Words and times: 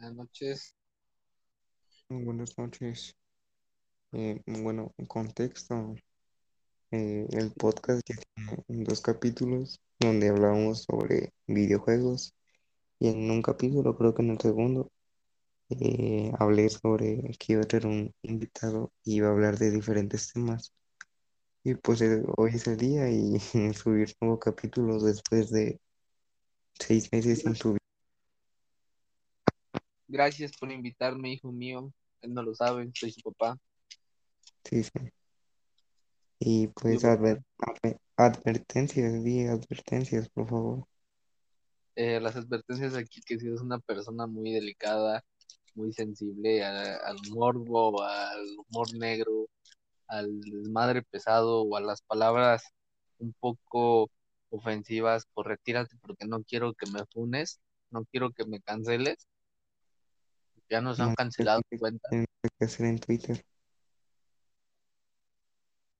Buenas 0.00 0.16
noches. 0.16 0.74
Buenas 2.08 2.56
noches. 2.56 3.14
Eh, 4.12 4.40
bueno, 4.46 4.94
en 4.96 5.04
contexto, 5.04 5.94
eh, 6.90 7.26
el 7.32 7.52
podcast 7.52 8.00
ya 8.08 8.16
tiene 8.16 8.84
dos 8.84 9.02
capítulos 9.02 9.78
donde 9.98 10.30
hablábamos 10.30 10.84
sobre 10.84 11.34
videojuegos 11.46 12.32
y 12.98 13.08
en 13.08 13.30
un 13.30 13.42
capítulo, 13.42 13.94
creo 13.98 14.14
que 14.14 14.22
en 14.22 14.30
el 14.30 14.40
segundo, 14.40 14.90
eh, 15.68 16.32
hablé 16.38 16.70
sobre 16.70 17.20
que 17.38 17.52
iba 17.52 17.62
a 17.62 17.66
tener 17.66 17.86
un 17.86 18.14
invitado 18.22 18.92
y 19.04 19.16
iba 19.16 19.28
a 19.28 19.32
hablar 19.32 19.58
de 19.58 19.70
diferentes 19.70 20.32
temas. 20.32 20.72
Y 21.62 21.74
pues 21.74 22.00
eh, 22.00 22.22
hoy 22.38 22.52
es 22.54 22.66
el 22.68 22.78
día 22.78 23.10
y 23.10 23.38
subir 23.74 24.14
nuevos 24.18 24.40
capítulos 24.40 25.04
después 25.04 25.50
de 25.50 25.78
seis 26.78 27.12
meses 27.12 27.40
sin 27.40 27.54
subir. 27.54 27.79
Gracias 30.10 30.50
por 30.58 30.72
invitarme, 30.72 31.32
hijo 31.32 31.52
mío. 31.52 31.92
Él 32.20 32.34
no 32.34 32.42
lo 32.42 32.52
sabe, 32.52 32.90
soy 32.94 33.12
su 33.12 33.20
papá. 33.20 33.56
Sí, 34.64 34.82
sí. 34.82 34.90
Y 36.40 36.66
pues 36.68 37.00
Digo, 37.00 37.12
adver- 37.12 37.44
adver- 37.58 37.98
advertencias, 38.16 39.22
di 39.22 39.46
advertencias, 39.46 40.28
por 40.30 40.48
favor. 40.48 40.84
eh, 41.96 42.18
las 42.20 42.34
advertencias 42.34 42.94
aquí 42.96 43.20
que 43.20 43.38
si 43.38 43.48
es 43.52 43.60
una 43.60 43.78
persona 43.78 44.26
muy 44.26 44.52
delicada, 44.52 45.22
muy 45.74 45.92
sensible 45.92 46.64
a- 46.64 46.96
al 46.96 47.18
morbo, 47.30 48.02
al 48.02 48.40
humor 48.68 48.92
negro, 48.96 49.46
al 50.08 50.40
desmadre 50.40 51.02
pesado 51.02 51.62
o 51.62 51.76
a 51.76 51.80
las 51.80 52.00
palabras 52.02 52.62
un 53.18 53.32
poco 53.38 54.10
ofensivas, 54.50 55.26
pues 55.34 55.46
retírate 55.46 55.96
porque 56.00 56.26
no 56.26 56.42
quiero 56.42 56.74
que 56.74 56.90
me 56.90 57.04
funes, 57.12 57.60
no 57.90 58.04
quiero 58.06 58.32
que 58.32 58.44
me 58.46 58.60
canceles. 58.60 59.28
Ya 60.70 60.80
nos 60.80 61.00
han 61.00 61.08
Más 61.08 61.16
cancelado 61.16 61.60
que- 61.68 61.78
cuenta. 61.78 62.08
que 62.10 62.24
que 62.58 62.64
hacer 62.64 62.86
en 62.86 62.98
Twitter. 62.98 63.44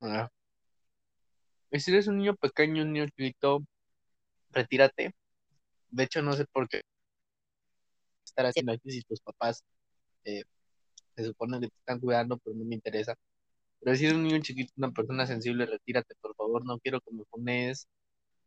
Ah. 0.01 0.31
Y 1.71 1.81
si 1.81 1.91
eres 1.93 2.07
un 2.09 2.19
niño 2.19 2.35
pequeño, 2.37 2.83
un 2.83 2.93
niño 2.93 3.07
chiquito, 3.07 3.65
retírate. 4.51 5.15
De 5.91 6.05
hecho, 6.05 6.23
no 6.23 6.33
sé 6.35 6.47
por 6.53 6.69
qué 6.69 6.83
estar 8.25 8.47
haciendo 8.47 8.73
aquí 8.73 8.91
si 8.93 9.03
tus 9.03 9.21
papás 9.21 9.63
eh, 10.25 10.45
se 11.17 11.25
supone 11.25 11.61
que 11.61 11.69
te 11.69 11.77
están 11.79 11.99
cuidando, 12.01 12.39
pero 12.39 12.57
no 12.57 12.65
me 12.65 12.75
interesa. 12.77 13.15
Pero 13.81 13.97
si 13.97 14.05
eres 14.05 14.17
un 14.17 14.25
niño 14.25 14.41
chiquito, 14.41 14.73
una 14.77 14.91
persona 14.93 15.27
sensible, 15.27 15.67
retírate, 15.67 16.15
por 16.21 16.35
favor, 16.37 16.65
no 16.65 16.79
quiero 16.79 17.01
que 17.01 17.11
me 17.13 17.25
pones. 17.25 17.89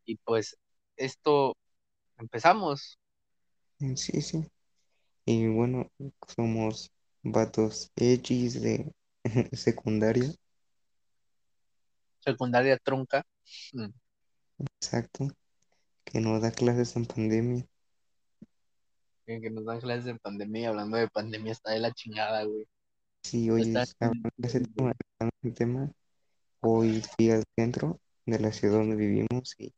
Y 0.05 0.17
pues, 0.17 0.58
esto, 0.98 1.55
empezamos. 2.17 2.98
Sí, 3.80 4.22
sí. 4.22 4.48
Y 5.26 5.48
bueno, 5.48 5.90
somos 6.36 6.92
vatos 7.24 7.92
edgys 7.96 8.62
de 8.62 8.92
secundaria, 9.54 10.30
Secundaria 12.20 12.78
trunca. 12.78 13.24
Mm. 13.74 13.90
exacto, 14.80 15.28
que 16.06 16.20
no 16.22 16.40
da 16.40 16.52
clases 16.52 16.96
en 16.96 17.06
pandemia. 17.06 17.66
Que 19.26 19.42
que 19.42 19.50
nos 19.50 19.66
dan 19.66 19.80
clases 19.80 20.06
de 20.06 20.16
pandemia, 20.16 20.70
hablando 20.70 20.98
de 20.98 21.08
pandemia, 21.10 21.52
está 21.52 21.72
de 21.72 21.80
la 21.80 21.92
chingada, 21.94 22.44
güey. 22.44 22.68
Sí, 23.24 23.50
hoy 23.50 23.62
Está- 23.62 23.84
es- 23.84 23.96
hablando 24.00 24.30
de 24.38 24.48
ese 24.48 24.60
tema, 24.62 24.94
de 25.42 25.52
tema, 25.52 25.92
hoy 26.62 27.02
fui 27.02 27.32
al 27.32 27.44
centro 27.58 28.00
de 28.26 28.40
la 28.40 28.52
ciudad 28.52 28.76
donde 28.80 28.96
vivimos 28.96 29.56
y 29.58 29.74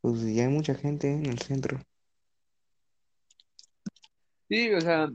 pues 0.00 0.20
ya 0.34 0.44
hay 0.44 0.48
mucha 0.48 0.74
gente 0.74 1.10
en 1.12 1.26
el 1.26 1.38
centro. 1.38 1.80
Sí, 4.48 4.72
o 4.72 4.80
sea, 4.80 5.08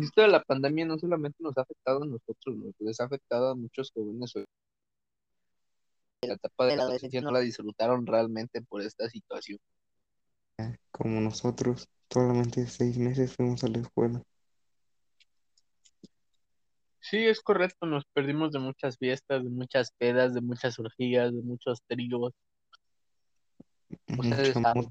esto 0.00 0.22
de 0.22 0.28
la 0.28 0.42
pandemia 0.42 0.86
no 0.86 0.98
solamente 0.98 1.36
nos 1.40 1.56
ha 1.58 1.62
afectado 1.62 2.02
a 2.02 2.06
nosotros, 2.06 2.56
nos 2.56 2.74
les 2.78 3.00
ha 3.00 3.04
afectado 3.04 3.50
a 3.50 3.54
muchos 3.54 3.90
jóvenes. 3.92 4.34
La 6.22 6.34
etapa 6.34 6.66
de 6.66 6.76
la 6.76 6.82
adolescencia 6.84 7.20
no 7.20 7.30
la 7.30 7.40
disfrutaron 7.40 8.06
realmente 8.06 8.62
por 8.62 8.82
esta 8.82 9.08
situación. 9.08 9.58
Como 10.90 11.20
nosotros, 11.20 11.88
solamente 12.10 12.66
seis 12.66 12.98
meses 12.98 13.34
fuimos 13.34 13.62
a 13.64 13.68
la 13.68 13.78
escuela. 13.78 14.22
Sí, 17.00 17.18
es 17.18 17.40
correcto, 17.40 17.86
nos 17.86 18.04
perdimos 18.06 18.50
de 18.50 18.58
muchas 18.58 18.96
fiestas, 18.98 19.44
de 19.44 19.50
muchas 19.50 19.92
pedas, 19.92 20.34
de 20.34 20.40
muchas 20.40 20.76
orgías, 20.78 21.32
de 21.32 21.42
muchos 21.42 21.80
tríos. 21.86 22.32
Ustedes 24.18 24.56
Mucha. 24.56 24.90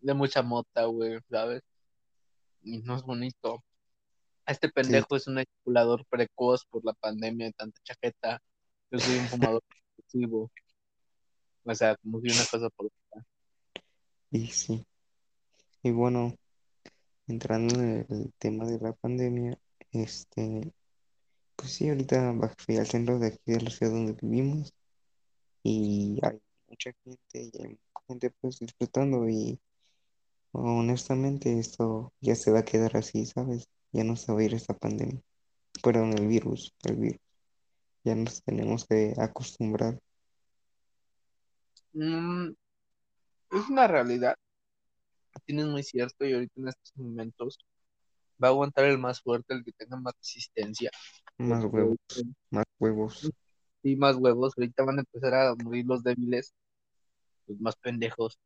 De 0.00 0.14
mucha 0.14 0.42
mota, 0.42 0.84
güey, 0.84 1.18
¿sabes? 1.28 1.62
Y 2.68 2.82
no 2.82 2.96
es 2.96 3.02
bonito. 3.02 3.64
Este 4.46 4.68
pendejo 4.68 5.16
es 5.16 5.26
un 5.26 5.38
ejaculador 5.38 6.04
precoz 6.06 6.66
por 6.66 6.84
la 6.84 6.92
pandemia 6.92 7.46
de 7.46 7.52
tanta 7.54 7.80
chaqueta. 7.82 8.42
Yo 8.90 8.98
soy 8.98 9.18
un 9.18 9.26
fumador 9.26 9.62
compulsivo. 9.96 10.50
O 11.64 11.74
sea, 11.74 11.96
como 11.96 12.20
si 12.20 12.28
una 12.30 12.44
cosa 12.50 12.68
por 12.70 12.86
otra. 12.86 13.26
Y 14.30 14.48
sí. 14.48 14.86
Y 15.82 15.92
bueno, 15.92 16.34
entrando 17.26 17.74
en 17.80 18.06
el 18.10 18.32
tema 18.38 18.66
de 18.66 18.78
la 18.78 18.92
pandemia, 18.92 19.58
este, 19.92 20.74
pues 21.56 21.72
sí, 21.72 21.88
ahorita 21.88 22.34
fui 22.58 22.76
al 22.76 22.86
centro 22.86 23.18
de 23.18 23.28
aquí 23.28 23.52
de 23.52 23.62
la 23.62 23.70
ciudad 23.70 23.92
donde 23.92 24.12
vivimos 24.20 24.74
y 25.62 26.18
hay 26.22 26.38
mucha 26.68 26.92
gente 27.02 27.20
y 27.32 27.62
hay 27.62 27.68
mucha 27.68 28.06
gente 28.06 28.30
pues 28.30 28.58
disfrutando 28.58 29.26
y 29.26 29.58
honestamente 30.52 31.58
esto 31.58 32.12
ya 32.20 32.34
se 32.34 32.50
va 32.50 32.60
a 32.60 32.64
quedar 32.64 32.96
así, 32.96 33.26
¿sabes? 33.26 33.68
Ya 33.92 34.04
no 34.04 34.16
se 34.16 34.32
va 34.32 34.40
a 34.40 34.44
ir 34.44 34.54
esta 34.54 34.74
pandemia. 34.74 35.20
Perdón, 35.82 36.12
el 36.18 36.26
virus, 36.26 36.74
el 36.84 36.96
virus. 36.96 37.20
Ya 38.04 38.14
nos 38.14 38.42
tenemos 38.42 38.86
que 38.86 39.14
acostumbrar. 39.18 39.98
Mm, 41.92 42.50
es 43.50 43.68
una 43.68 43.86
realidad. 43.86 44.34
Tienes 45.44 45.66
muy 45.66 45.82
cierto 45.82 46.26
y 46.26 46.32
ahorita 46.34 46.52
en 46.60 46.68
estos 46.68 46.96
momentos 46.96 47.58
va 48.42 48.48
a 48.48 48.50
aguantar 48.50 48.84
el 48.86 48.98
más 48.98 49.20
fuerte, 49.20 49.54
el 49.54 49.64
que 49.64 49.72
tenga 49.72 49.96
más 49.96 50.14
resistencia. 50.18 50.90
Más 51.38 51.62
Porque 51.62 51.76
huevos, 51.76 51.96
ahorita- 52.16 52.38
más 52.50 52.64
huevos. 52.78 53.30
Sí, 53.82 53.96
más 53.96 54.16
huevos. 54.16 54.54
Ahorita 54.56 54.82
van 54.84 54.98
a 54.98 55.00
empezar 55.02 55.34
a 55.34 55.54
morir 55.54 55.86
los 55.86 56.02
débiles, 56.02 56.52
los 57.46 57.60
más 57.60 57.76
pendejos, 57.76 58.38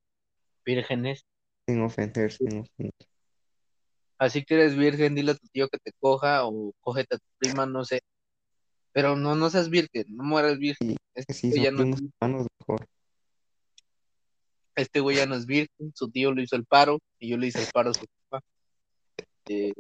vírgenes. 0.65 1.25
Sin 1.67 1.81
ofender, 1.81 2.33
sin 2.33 2.61
ofender. 2.61 2.93
Así 4.19 4.45
que 4.45 4.55
eres 4.55 4.77
virgen, 4.77 5.15
dile 5.17 5.33
a 5.33 5.35
tu 5.35 5.49
tío 5.49 5.69
que 5.69 5.79
te 5.79 5.93
coja 5.99 6.47
o 6.47 6.73
cógete 6.81 7.17
a 7.17 7.19
tu 7.19 7.27
prima, 7.39 7.67
no 7.67 7.85
sé. 7.85 8.03
Pero 8.93 9.17
no, 9.17 9.35
no 9.35 9.51
seas 9.51 9.69
virgen, 9.69 10.05
no 10.09 10.23
mueras 10.23 10.59
virgen. 10.59 10.97
Este 11.15 11.49
güey 11.49 11.63
ya 11.63 11.71
no 11.71 11.79
es 11.79 11.85
primos 11.97 12.13
hermanos, 12.21 12.47
mejor. 12.61 12.87
este 14.77 15.01
güey 15.01 15.17
ya 15.17 15.27
no 15.27 15.35
es 15.35 15.47
virgen, 15.47 15.93
su 15.95 16.11
tío 16.11 16.33
lo 16.33 16.41
hizo 16.41 16.57
el 16.57 16.65
paro 16.65 17.01
y 17.19 17.31
yo 17.31 17.37
le 17.37 17.49
hice 17.49 17.61
el 17.61 17.69
paro 17.73 17.91
a 17.91 17.95
su 17.95 18.05
papá. 18.29 18.45
Eh, 19.49 19.73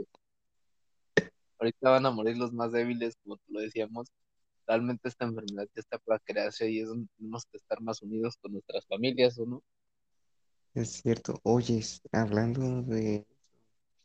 ahorita 1.60 1.90
van 1.90 2.06
a 2.06 2.10
morir 2.10 2.36
los 2.36 2.52
más 2.52 2.72
débiles, 2.72 3.14
como 3.22 3.36
te 3.36 3.44
lo 3.52 3.60
decíamos. 3.60 4.08
Realmente 4.66 5.08
esta 5.08 5.24
enfermedad 5.24 5.68
ya 5.74 5.80
está 5.80 5.98
para 5.98 6.18
crearse 6.18 6.70
y 6.70 6.80
es 6.80 6.88
donde 6.88 7.08
tenemos 7.16 7.44
que 7.46 7.58
estar 7.58 7.80
más 7.80 8.02
unidos 8.02 8.36
con 8.40 8.52
nuestras 8.52 8.86
familias, 8.86 9.38
¿o 9.38 9.46
no? 9.46 9.62
Es 10.74 10.92
cierto. 11.00 11.40
Oye, 11.44 11.82
hablando 12.12 12.82
de... 12.82 13.26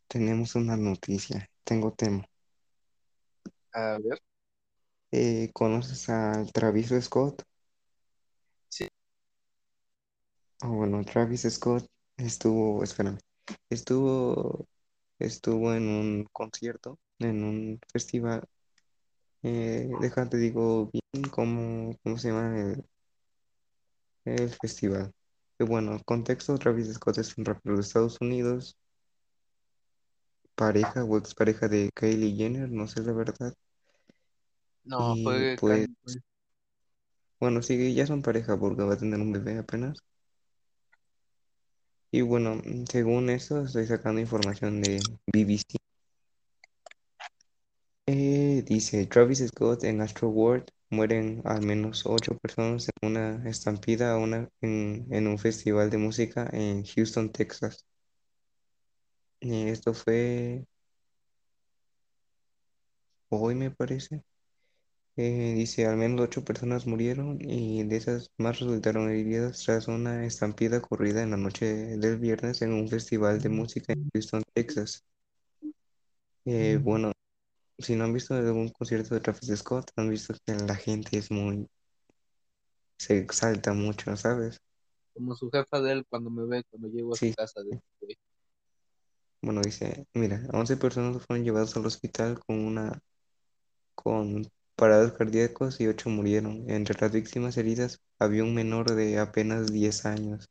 Tenemos 0.07 0.55
una 0.55 0.77
noticia. 0.77 1.49
Tengo 1.65 1.93
tema. 1.93 2.25
A 3.73 3.97
ver, 4.03 4.19
Eh, 5.11 5.51
¿conoces 5.53 6.07
al 6.09 6.49
Travis 6.53 6.93
Scott? 7.01 7.43
Sí. 8.69 8.87
Ah, 10.61 10.67
bueno, 10.69 11.03
Travis 11.05 11.43
Scott 11.49 11.85
estuvo, 12.17 12.83
espérame, 12.83 13.19
estuvo, 13.69 14.67
estuvo 15.19 15.73
en 15.73 15.87
un 15.89 16.25
concierto, 16.33 16.99
en 17.19 17.43
un 17.43 17.79
festival. 17.93 18.43
Eh, 19.43 19.89
déjate 20.01 20.37
digo 20.37 20.91
bien 20.91 21.25
cómo, 21.31 21.95
cómo 22.03 22.17
se 22.19 22.29
llama 22.29 22.59
el, 22.59 22.85
el 24.25 24.49
festival. 24.51 25.11
Que 25.57 25.65
bueno, 25.65 25.99
contexto, 26.05 26.57
Travis 26.57 26.93
Scott 26.93 27.17
es 27.19 27.37
un 27.37 27.45
rapero 27.45 27.75
de 27.75 27.81
Estados 27.81 28.17
Unidos, 28.21 28.77
pareja 30.55 31.03
o 31.05 31.17
expareja 31.17 31.67
de 31.69 31.89
Kylie 31.95 32.35
Jenner, 32.35 32.69
no 32.69 32.87
sé 32.87 33.01
la 33.01 33.13
verdad. 33.13 33.53
no, 34.85 35.15
Y 35.15 35.55
fue 35.57 35.87
pues, 36.03 36.17
bueno, 37.39 37.61
sí, 37.63 37.93
ya 37.95 38.05
son 38.07 38.21
pareja 38.21 38.57
porque 38.59 38.83
va 38.83 38.93
a 38.93 38.97
tener 38.97 39.19
un 39.19 39.31
bebé 39.31 39.57
apenas. 39.57 39.97
Y 42.11 42.21
bueno, 42.21 42.61
según 42.89 43.29
eso, 43.29 43.61
estoy 43.63 43.85
sacando 43.87 44.19
información 44.19 44.81
de 44.81 44.99
BBC. 45.27 45.77
Eh, 48.07 48.63
dice, 48.65 49.05
Travis 49.05 49.39
Scott 49.47 49.83
en 49.83 50.01
Astro 50.01 50.29
World 50.29 50.65
mueren 50.89 51.41
al 51.45 51.61
menos 51.65 52.05
ocho 52.05 52.37
personas 52.37 52.87
en 53.01 53.09
una 53.11 53.49
estampida 53.49 54.17
una, 54.17 54.49
en, 54.61 55.07
en 55.11 55.27
un 55.27 55.37
festival 55.39 55.89
de 55.89 55.97
música 55.97 56.49
en 56.53 56.83
Houston, 56.85 57.31
Texas. 57.31 57.85
Y 59.39 59.69
esto 59.69 59.93
fue 59.93 60.65
hoy, 63.29 63.55
me 63.55 63.71
parece. 63.71 64.23
Eh, 65.17 65.53
dice, 65.55 65.87
al 65.87 65.97
menos 65.97 66.21
ocho 66.21 66.45
personas 66.45 66.87
murieron 66.87 67.39
y 67.41 67.83
de 67.85 67.97
esas 67.97 68.31
más 68.37 68.59
resultaron 68.59 69.09
heridas 69.11 69.63
tras 69.65 69.87
una 69.89 70.25
estampida 70.25 70.77
ocurrida 70.79 71.23
en 71.23 71.31
la 71.31 71.37
noche 71.37 71.65
del 71.97 72.17
viernes 72.19 72.61
en 72.63 72.73
un 72.73 72.87
festival 72.89 73.41
de 73.41 73.49
música 73.49 73.93
en 73.93 74.09
Houston, 74.13 74.43
Texas. 74.53 75.05
Eh, 76.45 76.79
bueno, 76.81 77.11
si 77.79 77.95
no 77.95 78.05
han 78.05 78.13
visto 78.13 78.33
algún 78.33 78.69
concierto 78.69 79.13
de 79.15 79.21
Travis 79.21 79.55
Scott, 79.57 79.91
han 79.95 80.09
visto 80.09 80.33
que 80.45 80.55
la 80.55 80.75
gente 80.75 81.17
es 81.17 81.31
muy... 81.31 81.67
se 82.97 83.17
exalta 83.17 83.73
mucho, 83.73 84.15
¿sabes? 84.17 84.59
Como 85.13 85.35
su 85.35 85.49
jefa 85.49 85.81
de 85.81 85.93
él 85.93 86.05
cuando 86.09 86.29
me 86.29 86.45
ve, 86.45 86.63
cuando 86.69 86.89
llego 86.89 87.13
a 87.13 87.17
su 87.17 87.33
casa. 87.33 87.61
De, 87.61 87.79
güey, 88.01 88.17
bueno, 89.41 89.61
dice, 89.61 90.05
mira, 90.13 90.41
11 90.53 90.77
personas 90.77 91.23
fueron 91.25 91.45
llevadas 91.45 91.75
al 91.77 91.85
hospital 91.85 92.39
con 92.45 92.59
una... 92.59 92.99
con 93.95 94.47
parados 94.75 95.13
cardíacos 95.13 95.79
y 95.81 95.87
ocho 95.87 96.09
murieron. 96.09 96.69
Entre 96.69 96.99
las 96.99 97.11
víctimas 97.11 97.57
heridas 97.57 97.99
había 98.19 98.43
un 98.43 98.53
menor 98.53 98.91
de 98.93 99.19
apenas 99.19 99.71
10 99.71 100.05
años. 100.05 100.49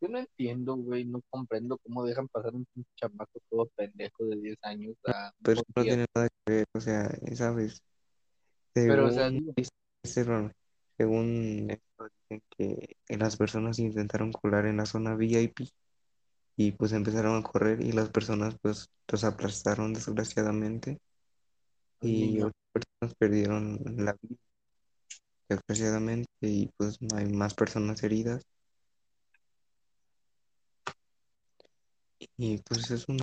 Yo 0.00 0.08
no 0.08 0.18
entiendo, 0.18 0.76
güey, 0.76 1.04
no 1.04 1.22
comprendo 1.30 1.78
cómo 1.78 2.04
dejan 2.04 2.28
pasar 2.28 2.54
un 2.54 2.66
chamaco 2.96 3.40
todo 3.48 3.66
pendejo 3.76 4.24
de 4.24 4.36
10 4.36 4.58
años 4.62 4.96
a 5.06 5.32
Pero 5.42 5.62
no 5.74 5.82
tiene 5.82 6.06
nada 6.14 6.28
que 6.28 6.52
ver, 6.52 6.66
o 6.74 6.80
sea, 6.80 7.08
¿sabes? 7.34 7.80
Pero, 8.72 9.06
o 9.06 9.10
sea, 9.10 9.28
Según, 9.30 9.54
según 10.04 10.52
según 10.98 11.70
esto, 11.70 12.08
dicen 12.28 12.42
que 12.56 12.96
las 13.16 13.36
personas 13.36 13.78
intentaron 13.78 14.32
colar 14.32 14.66
en 14.66 14.78
la 14.78 14.86
zona 14.86 15.14
VIP 15.14 15.68
y 16.56 16.72
pues 16.72 16.92
empezaron 16.92 17.36
a 17.36 17.42
correr 17.42 17.82
y 17.82 17.92
las 17.92 18.08
personas 18.08 18.56
pues 18.60 18.88
los 19.08 19.24
aplastaron 19.24 19.92
desgraciadamente 19.92 20.98
y 22.00 22.40
otras 22.40 22.54
personas 22.72 23.14
perdieron 23.18 23.80
la 23.96 24.16
vida 24.20 24.36
desgraciadamente 25.48 26.28
y 26.40 26.70
pues 26.76 27.00
no 27.00 27.16
hay 27.16 27.26
más 27.26 27.54
personas 27.54 28.02
heridas 28.02 28.42
y 32.36 32.58
pues 32.58 32.90
es 32.90 33.08
una 33.08 33.22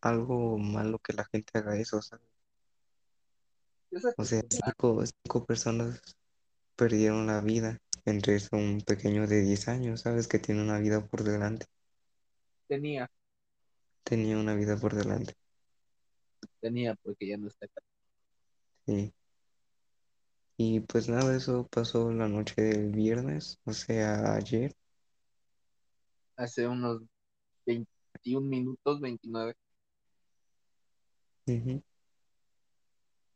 algo 0.00 0.58
malo 0.58 0.98
que 0.98 1.12
la 1.12 1.24
gente 1.26 1.58
haga 1.58 1.76
eso, 1.78 2.00
¿sabes? 2.02 2.26
es 3.90 4.04
O 4.18 4.24
sea, 4.26 4.42
cinco, 4.50 5.02
cinco 5.06 5.46
personas 5.46 6.02
perdieron 6.76 7.26
la 7.26 7.40
vida, 7.40 7.78
entre 8.04 8.36
eso 8.36 8.56
un 8.56 8.80
pequeño 8.82 9.26
de 9.26 9.42
10 9.42 9.68
años, 9.68 10.02
¿sabes? 10.02 10.28
Que 10.28 10.38
tiene 10.38 10.62
una 10.62 10.78
vida 10.78 11.06
por 11.06 11.24
delante, 11.24 11.66
Tenía, 12.68 13.10
tenía 14.04 14.38
una 14.38 14.54
vida 14.54 14.78
por 14.78 14.94
delante, 14.94 15.34
tenía, 16.60 16.94
porque 16.96 17.26
ya 17.28 17.36
no 17.38 17.48
está 17.48 17.66
acá. 17.66 17.80
sí. 18.86 19.12
Y 20.58 20.80
pues 20.80 21.08
nada, 21.08 21.34
eso 21.34 21.66
pasó 21.70 22.10
la 22.12 22.28
noche 22.28 22.60
del 22.60 22.90
viernes, 22.92 23.58
o 23.64 23.72
sea, 23.72 24.34
ayer. 24.34 24.74
Hace 26.36 26.66
unos 26.66 27.02
21 28.24 28.48
minutos, 28.48 29.00
29. 29.00 29.54
Ujú. 31.48 31.82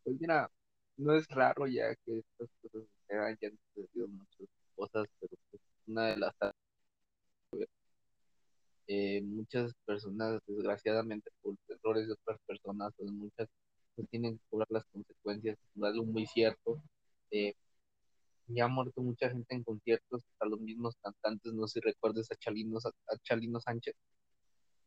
Pues 0.04 0.20
mira, 0.20 0.50
no 0.96 1.14
es 1.14 1.28
raro 1.28 1.66
ya 1.66 1.94
que 2.04 2.18
estas 2.18 2.48
cosas 2.62 2.88
sucedan, 2.88 3.38
ya 3.40 3.48
han 3.48 3.58
sucedido 3.74 4.08
muchas 4.08 4.48
cosas, 4.74 5.06
pero 5.20 5.32
pues, 5.50 5.62
una 5.86 6.06
de 6.06 6.16
las 6.16 6.34
eh, 8.88 9.22
muchas 9.22 9.72
personas, 9.84 10.40
desgraciadamente, 10.46 11.30
por 11.42 11.54
errores 11.68 12.08
de 12.08 12.14
otras 12.14 12.38
personas, 12.46 12.92
pues 12.96 13.10
muchas 13.12 13.48
pues, 13.94 14.08
tienen 14.08 14.36
que 14.38 14.44
cobrar 14.50 14.66
las 14.70 14.84
consecuencias, 14.86 15.58
es 15.76 15.82
algo 15.82 16.04
muy 16.04 16.26
cierto. 16.26 16.82
Eh, 17.30 17.54
ya 18.48 18.64
ha 18.64 18.68
muerto 18.68 19.00
mucha 19.00 19.30
gente 19.30 19.54
en 19.54 19.62
conciertos, 19.62 20.24
hasta 20.32 20.46
los 20.46 20.60
mismos 20.60 20.96
cantantes, 21.02 21.52
no 21.52 21.68
sé 21.68 21.80
si 21.80 21.86
recuerdes 21.86 22.32
a 22.32 22.36
Chalino, 22.36 22.78
a 22.78 23.16
Chalino 23.22 23.60
Sánchez, 23.60 23.94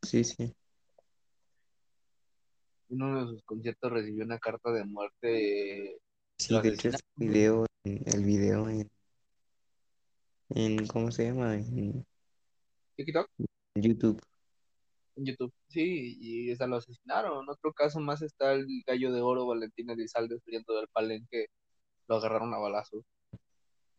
Sí, 0.03 0.23
sí, 0.23 0.53
en 2.89 3.01
uno 3.01 3.21
de 3.25 3.27
sus 3.31 3.43
conciertos 3.43 3.91
recibió 3.91 4.23
una 4.23 4.37
carta 4.39 4.71
de 4.71 4.85
muerte, 4.85 5.85
eh, 5.93 5.97
sí, 6.37 6.53
de 6.61 6.69
hecho 6.69 6.89
asesinaron, 6.89 6.95
este 6.95 7.25
video, 7.25 7.65
en- 7.85 8.03
el 8.05 8.23
video 8.23 8.69
en, 8.69 8.89
en, 10.49 10.87
¿cómo 10.87 11.11
se 11.11 11.25
llama? 11.25 11.55
En 11.55 12.05
TikTok, 12.95 13.29
YouTube. 13.75 14.21
en 15.15 15.25
YouTube, 15.25 15.53
sí, 15.67 16.17
y 16.19 16.51
esa 16.51 16.67
lo 16.67 16.77
asesinaron. 16.77 17.43
En 17.43 17.49
otro 17.49 17.73
caso 17.73 17.99
más 17.99 18.21
está 18.21 18.53
el 18.53 18.67
gallo 18.85 19.11
de 19.11 19.21
oro 19.21 19.47
Valentín 19.47 19.89
Elizalde 19.89 20.39
saliendo 20.43 20.75
del 20.75 20.87
palenque, 20.89 21.47
lo 22.07 22.15
agarraron 22.17 22.53
a 22.53 22.57
balazos, 22.59 23.03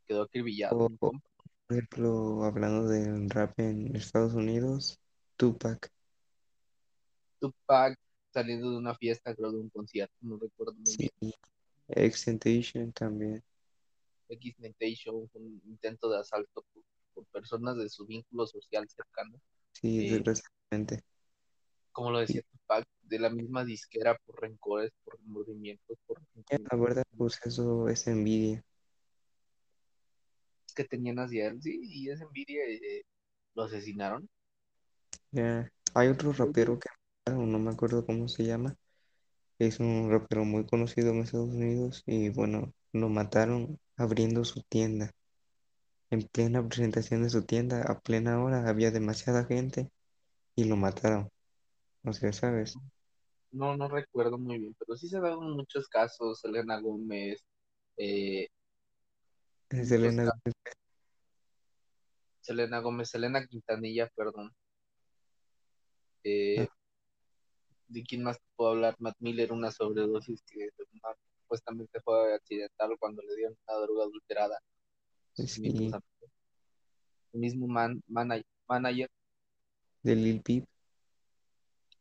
quedó 0.06 0.22
acribillado, 0.22 0.90
por 0.98 1.12
ejemplo, 1.70 2.44
hablando 2.44 2.88
del 2.88 3.30
rap 3.30 3.58
en 3.58 3.96
Estados 3.96 4.34
Unidos, 4.34 4.98
Tupac, 5.36 5.90
Tupac 7.40 7.96
saliendo 8.30 8.70
de 8.70 8.76
una 8.78 8.94
fiesta, 8.94 9.34
creo 9.34 9.52
de 9.52 9.58
un 9.60 9.70
concierto, 9.70 10.14
no 10.22 10.38
recuerdo 10.38 10.74
muy 10.74 10.84
sí, 10.84 11.10
bien. 11.20 11.32
Extentation 11.88 12.92
también, 12.92 13.42
X-Mentation 14.28 15.14
un 15.34 15.62
intento 15.66 16.10
de 16.10 16.18
asalto 16.18 16.62
por, 16.72 16.82
por 17.14 17.26
personas 17.26 17.76
de 17.76 17.88
su 17.88 18.04
vínculo 18.06 18.46
social 18.46 18.86
cercano. 18.88 19.40
sí, 19.72 19.98
Eh, 19.98 20.22
desgraciadamente. 20.24 21.04
como 21.92 22.10
lo 22.10 22.18
decía 22.20 22.42
Tupac, 22.50 22.86
de 23.02 23.18
la 23.18 23.30
misma 23.30 23.64
disquera 23.64 24.18
por 24.26 24.40
rencores, 24.40 24.90
por 25.04 25.18
remordimientos, 25.18 25.96
por 26.06 26.20
la 26.50 26.76
verdad, 26.76 27.04
pues 27.16 27.40
eso 27.44 27.88
es 27.88 28.06
envidia. 28.06 28.64
que 30.74 30.84
tenían 30.84 31.18
hacia 31.18 31.48
él, 31.48 31.62
sí, 31.62 31.80
y 31.82 32.10
esa 32.10 32.24
envidia 32.24 32.62
eh, 32.66 33.04
lo 33.54 33.64
asesinaron. 33.64 34.28
Ya, 35.32 35.70
hay 35.94 36.08
otro 36.08 36.32
rapero 36.32 36.78
que 36.78 36.88
no 37.26 37.58
me 37.58 37.70
acuerdo 37.70 38.04
cómo 38.04 38.28
se 38.28 38.44
llama, 38.44 38.76
es 39.58 39.80
un 39.80 40.10
rapero 40.10 40.44
muy 40.44 40.66
conocido 40.66 41.10
en 41.10 41.20
Estados 41.20 41.48
Unidos 41.48 42.02
y 42.06 42.28
bueno, 42.28 42.72
lo 42.92 43.08
mataron 43.08 43.78
abriendo 43.96 44.44
su 44.44 44.62
tienda. 44.62 45.10
En 46.10 46.22
plena 46.28 46.66
presentación 46.66 47.22
de 47.22 47.30
su 47.30 47.44
tienda, 47.44 47.82
a 47.82 47.98
plena 48.00 48.42
hora, 48.42 48.68
había 48.68 48.90
demasiada 48.90 49.44
gente 49.44 49.90
y 50.54 50.64
lo 50.64 50.76
mataron. 50.76 51.30
O 52.04 52.12
sea, 52.12 52.32
¿sabes? 52.32 52.74
no, 53.52 53.76
no 53.76 53.88
recuerdo 53.88 54.36
muy 54.36 54.58
bien, 54.58 54.76
pero 54.78 54.96
sí 54.96 55.08
se 55.08 55.18
dan 55.20 55.38
muchos 55.38 55.88
casos, 55.88 56.40
Selena 56.40 56.78
Gómez, 56.80 57.42
eh, 57.96 58.48
Selena, 59.70 60.24
casos, 60.24 60.54
Selena 62.42 62.80
Gómez, 62.80 63.08
Selena 63.08 63.46
Quintanilla, 63.46 64.10
perdón, 64.14 64.50
ah, 64.52 64.58
eh, 66.24 66.68
¿de 67.94 68.02
quién 68.04 68.22
más 68.24 68.38
te 68.38 68.44
puedo 68.56 68.72
hablar? 68.72 68.96
Matt 68.98 69.16
Miller, 69.20 69.52
una 69.52 69.70
sobredosis 69.72 70.42
que 70.42 70.70
una- 70.94 71.16
supuestamente 71.42 72.00
fue 72.02 72.34
accidental 72.34 72.96
cuando 72.98 73.22
le 73.22 73.36
dieron 73.36 73.56
una 73.68 73.78
droga 73.78 74.04
adulterada. 74.04 74.58
Sí, 75.34 75.88
amigos. 75.92 76.02
El 77.34 77.40
mismo 77.40 77.66
man, 77.66 78.02
mana- 78.08 78.40
manager, 78.66 79.10
de 80.04 80.14
Lil 80.14 80.40
Peep, 80.42 80.64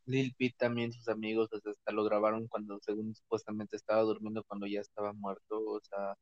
Lil 0.05 0.33
Peep 0.37 0.55
también, 0.57 0.93
sus 0.93 1.09
amigos, 1.09 1.49
o 1.51 1.59
sea, 1.59 1.71
hasta 1.73 1.91
lo 1.91 2.05
grabaron 2.05 2.47
cuando 2.47 2.79
según 2.81 3.13
supuestamente 3.15 3.75
estaba 3.75 4.03
durmiendo 4.03 4.41
cuando 4.45 4.65
ya 4.65 4.79
estaba 4.79 5.11
muerto, 5.11 5.59
o 5.59 5.81
sea, 5.81 6.15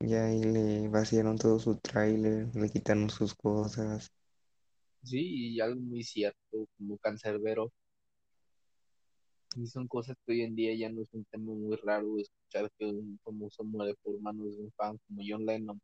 ya 0.00 0.26
ahí 0.26 0.42
le 0.42 0.88
vaciaron 0.88 1.38
todo 1.38 1.60
su 1.60 1.76
tráiler, 1.76 2.48
le 2.56 2.68
quitaron 2.68 3.10
sus 3.10 3.32
cosas. 3.36 4.10
sí, 5.02 5.54
y 5.54 5.60
algo 5.60 5.80
muy 5.80 6.02
cierto, 6.04 6.66
como 6.76 6.98
cancerbero, 6.98 7.72
y 9.56 9.66
son 9.66 9.88
cosas 9.88 10.16
que 10.24 10.32
hoy 10.32 10.42
en 10.42 10.54
día 10.56 10.74
ya 10.74 10.88
no 10.90 11.02
es 11.02 11.12
un 11.14 11.24
tema 11.26 11.52
muy 11.52 11.76
raro 11.76 12.18
escuchar 12.18 12.70
que 12.78 12.86
un 12.86 13.18
famoso 13.24 13.64
muere 13.64 13.94
por 14.02 14.18
manos 14.20 14.56
de 14.56 14.62
un 14.64 14.72
fan 14.72 14.98
como 15.06 15.22
John 15.26 15.44
Lennon, 15.46 15.80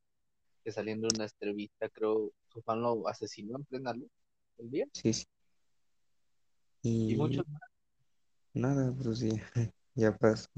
que 0.64 0.72
saliendo 0.72 1.08
de 1.08 1.16
una 1.16 1.24
entrevista, 1.26 1.88
creo, 1.90 2.32
su 2.48 2.62
fan 2.62 2.82
lo 2.82 3.08
asesinó 3.08 3.56
en 3.58 3.64
plena 3.66 3.94
luz 3.94 4.10
del 4.58 4.70
día, 4.70 4.86
Sí, 4.92 5.12
sí. 5.12 5.24
y 7.06 7.16
Y 7.16 7.16
muchos 7.16 7.46
más, 7.48 7.60
nada, 8.54 8.92
pues 9.02 9.18
sí, 9.20 9.30
ya 9.94 10.16
pasó. 10.16 10.48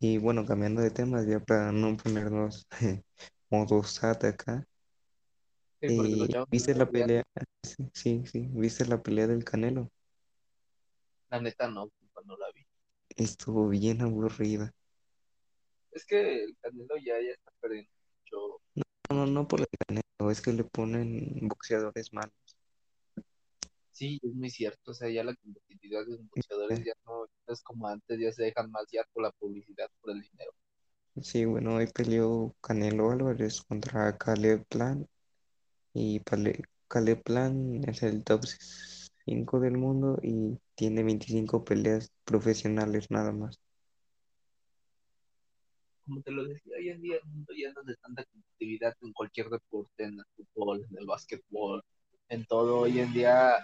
Y 0.00 0.18
bueno, 0.18 0.46
cambiando 0.46 0.82
de 0.82 0.90
temas, 0.92 1.26
ya 1.26 1.40
para 1.40 1.72
no 1.72 1.96
ponernos 1.96 2.66
modo 3.50 3.82
SAT 3.84 4.24
acá. 4.28 4.66
sí, 5.80 5.88
Eh, 5.88 6.28
¿viste 6.50 6.74
la 6.74 6.90
pelea? 6.90 7.22
Sí, 7.62 7.88
sí, 7.94 8.24
sí, 8.26 8.48
¿viste 8.52 8.86
la 8.86 9.02
pelea 9.02 9.26
del 9.26 9.44
Canelo? 9.44 9.90
la 11.30 11.40
neta 11.40 11.68
no. 11.68 11.90
Estuvo 13.16 13.68
bien 13.68 14.02
aburrida. 14.02 14.72
Es 15.92 16.04
que 16.04 16.44
el 16.44 16.56
Canelo 16.60 16.96
ya, 16.96 17.14
ya 17.20 17.32
está 17.32 17.52
perdiendo 17.60 17.90
mucho 18.18 18.60
No, 18.74 19.16
no, 19.16 19.26
no 19.26 19.48
por 19.48 19.60
el 19.60 19.66
Canelo, 19.86 20.30
es 20.30 20.40
que 20.40 20.52
le 20.52 20.64
ponen 20.64 21.48
boxeadores 21.48 22.12
malos. 22.12 22.34
Sí, 23.92 24.18
es 24.24 24.34
muy 24.34 24.50
cierto, 24.50 24.90
o 24.90 24.94
sea, 24.94 25.08
ya 25.08 25.22
la 25.22 25.36
competitividad 25.36 26.04
de 26.04 26.12
los 26.12 26.28
boxeadores 26.28 26.84
ya 26.84 26.94
no 27.06 27.26
es 27.46 27.62
como 27.62 27.86
antes, 27.86 28.18
ya 28.18 28.32
se 28.32 28.42
dejan 28.42 28.68
más 28.72 28.86
ya 28.92 29.04
por 29.12 29.22
la 29.22 29.30
publicidad, 29.30 29.88
por 30.00 30.10
el 30.10 30.20
dinero. 30.20 30.52
Sí, 31.22 31.44
bueno, 31.44 31.76
hoy 31.76 31.86
peleó 31.86 32.56
Canelo 32.60 33.12
Álvarez 33.12 33.62
contra 33.62 34.18
Caleb 34.18 34.64
Plan 34.66 35.06
y 35.92 36.20
Caleb 36.88 37.22
Plan 37.22 37.88
es 37.88 38.02
el 38.02 38.24
top 38.24 38.42
5 39.24 39.60
del 39.60 39.78
mundo 39.78 40.18
y 40.20 40.58
tiene 40.74 41.04
25 41.04 41.64
peleas 41.64 42.10
profesionales 42.24 43.10
nada 43.10 43.32
más. 43.32 43.60
Como 46.04 46.20
te 46.20 46.30
lo 46.30 46.44
decía, 46.44 46.76
hoy 46.78 46.88
en 46.90 47.00
día 47.00 47.16
el 47.16 47.30
mundo 47.30 47.52
ya 47.56 47.72
no 47.72 47.80
es 47.80 47.86
de 47.86 47.96
tanta 47.96 48.24
competitividad 48.24 48.94
en 49.00 49.12
cualquier 49.12 49.48
deporte, 49.48 50.04
en 50.04 50.18
el 50.18 50.24
fútbol, 50.36 50.86
en 50.90 50.98
el 50.98 51.06
básquetbol, 51.06 51.82
en 52.28 52.44
todo. 52.44 52.80
Hoy 52.80 52.98
en 53.00 53.12
día 53.12 53.54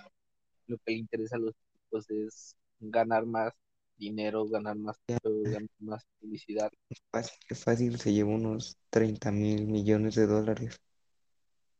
lo 0.66 0.78
que 0.78 0.92
le 0.92 0.98
interesa 0.98 1.36
a 1.36 1.40
los 1.40 1.54
chicos 1.54 2.10
es 2.10 2.56
ganar 2.78 3.26
más 3.26 3.52
dinero, 3.96 4.48
ganar 4.48 4.76
más 4.76 4.98
trofeos, 5.04 5.42
ganar 5.44 5.68
más 5.78 6.06
publicidad. 6.18 6.70
Fácil, 7.12 7.56
fácil 7.56 7.98
se 7.98 8.12
llevó 8.12 8.34
unos 8.34 8.78
30 8.88 9.30
mil 9.30 9.66
millones 9.66 10.14
de 10.14 10.26
dólares. 10.26 10.80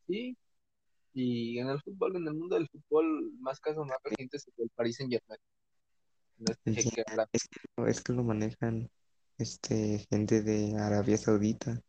Sí, 0.07 0.37
y 1.15 1.59
en 1.59 1.69
el 1.69 1.81
fútbol, 1.81 2.17
en 2.17 2.27
el 2.27 2.35
mundo 2.35 2.57
del 2.57 2.69
fútbol, 2.69 3.33
más 3.41 3.59
casos 3.61 3.87
más 3.87 3.97
recientes 4.05 4.47
es 4.47 4.59
el 4.59 4.71
Paris 4.71 4.97
Saint-Germain. 4.97 5.41
Sí, 6.47 6.91
es 7.33 7.49
que, 7.49 7.61
lo- 7.77 7.87
es 7.87 8.03
que 8.03 8.13
lo 8.13 8.25
manejan 8.25 8.91
este, 9.39 10.07
gente 10.11 10.43
de 10.43 10.77
Arabia 10.79 11.17
Saudita, 11.19 11.81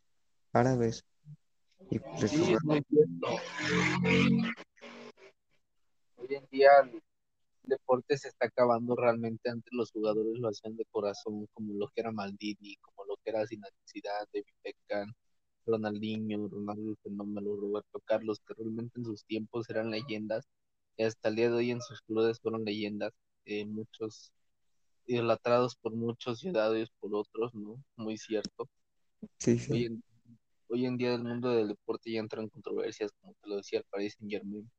árabes, 0.52 1.04
y 1.90 1.98
Sí, 2.26 2.52
es 2.52 2.64
muy 2.64 2.82
cierto. 2.88 3.26
Hoy 6.16 6.34
en 6.34 6.46
día 6.50 6.70
el 6.82 7.02
deporte 7.64 8.16
se 8.18 8.28
está 8.28 8.46
acabando 8.46 8.94
realmente. 8.96 9.50
Antes 9.50 9.72
los 9.72 9.90
jugadores 9.90 10.38
lo 10.38 10.48
hacían 10.48 10.76
de 10.76 10.84
corazón, 10.90 11.46
como 11.52 11.74
lo 11.74 11.88
que 11.88 12.00
era 12.00 12.12
Maldini, 12.12 12.76
como 12.76 13.04
lo 13.06 13.16
que 13.22 13.30
era 13.30 13.46
Zidane, 13.46 14.26
David 14.32 14.44
Beckham, 14.64 15.12
Ronaldinho, 15.66 16.48
Ronaldo 16.48 16.90
el 16.90 16.96
Fenómeno, 17.02 17.56
Roberto 17.56 18.00
Carlos, 18.04 18.40
que 18.46 18.54
realmente 18.54 18.98
en 18.98 19.04
sus 19.04 19.24
tiempos 19.24 19.68
eran 19.70 19.90
leyendas 19.90 20.46
y 20.96 21.04
hasta 21.04 21.28
el 21.30 21.36
día 21.36 21.48
de 21.50 21.56
hoy 21.56 21.70
en 21.70 21.80
sus 21.80 22.00
clubes 22.02 22.38
fueron 22.40 22.64
leyendas. 22.64 23.12
eh, 23.44 23.66
muchos 23.66 24.30
idolatrados 25.06 25.76
por 25.76 25.94
muchos 25.94 26.44
y 26.44 26.50
odiados 26.50 26.90
por 27.00 27.14
otros, 27.14 27.54
¿no? 27.54 27.82
Muy 27.96 28.18
cierto. 28.18 28.68
sí, 29.38 29.58
Hoy 29.68 29.84
sí, 29.84 29.86
en, 29.86 30.02
hoy 30.68 30.86
en 30.86 30.96
día 30.98 31.14
el 31.14 31.24
mundo 31.24 31.50
del 31.50 31.68
deporte 31.68 32.12
ya 32.12 32.20
entra 32.20 32.42
en 32.42 32.48
controversias, 32.50 33.12
como 33.20 33.34
te 33.42 33.48
lo 33.48 33.56
decía 33.56 33.80
el 33.80 33.84
Paris 33.90 34.14
Saint-Germain 34.18 34.70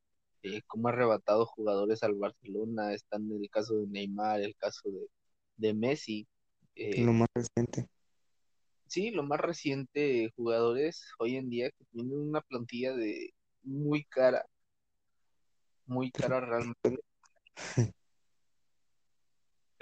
eh, 0.43 0.61
cómo 0.67 0.87
ha 0.89 0.91
arrebatado 0.91 1.45
jugadores 1.45 2.03
al 2.03 2.15
Barcelona, 2.15 2.93
están 2.93 3.23
en 3.31 3.41
el 3.43 3.49
caso 3.49 3.75
de 3.75 3.87
Neymar, 3.87 4.41
el 4.41 4.55
caso 4.57 4.89
de, 4.89 5.07
de 5.57 5.73
Messi. 5.73 6.27
Eh, 6.75 7.01
lo 7.03 7.13
más 7.13 7.27
reciente. 7.35 7.87
sí, 8.87 9.11
lo 9.11 9.23
más 9.23 9.39
reciente, 9.39 10.31
jugadores 10.35 11.05
hoy 11.19 11.37
en 11.37 11.49
día 11.49 11.69
que 11.71 11.85
tienen 11.91 12.13
una 12.13 12.41
plantilla 12.41 12.93
de 12.93 13.33
muy 13.63 14.03
cara, 14.05 14.45
muy 15.85 16.11
cara 16.11 16.39
realmente. 16.41 16.99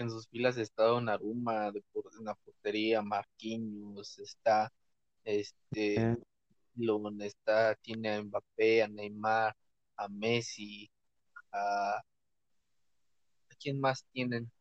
En 0.02 0.10
sus 0.10 0.28
filas 0.30 0.58
está 0.58 0.84
Donnarumma, 0.86 1.72
de 1.72 1.82
por- 1.94 2.12
en 2.20 2.26
la 2.26 2.36
portería, 2.36 3.02
Marquinhos, 3.02 4.20
está 4.20 4.72
este, 5.26 5.96
ya, 5.96 6.18
Lon, 6.76 7.22
está, 7.22 7.76
tiene 7.76 8.10
a 8.16 8.24
Mbappé, 8.24 8.84
a 8.84 8.88
Neymar, 8.88 9.56
a 9.98 10.08
Messi, 10.10 10.90
a, 11.52 11.98
¿a 11.98 12.04
quién 13.60 13.80
más 13.80 14.04
tienen? 14.12 14.52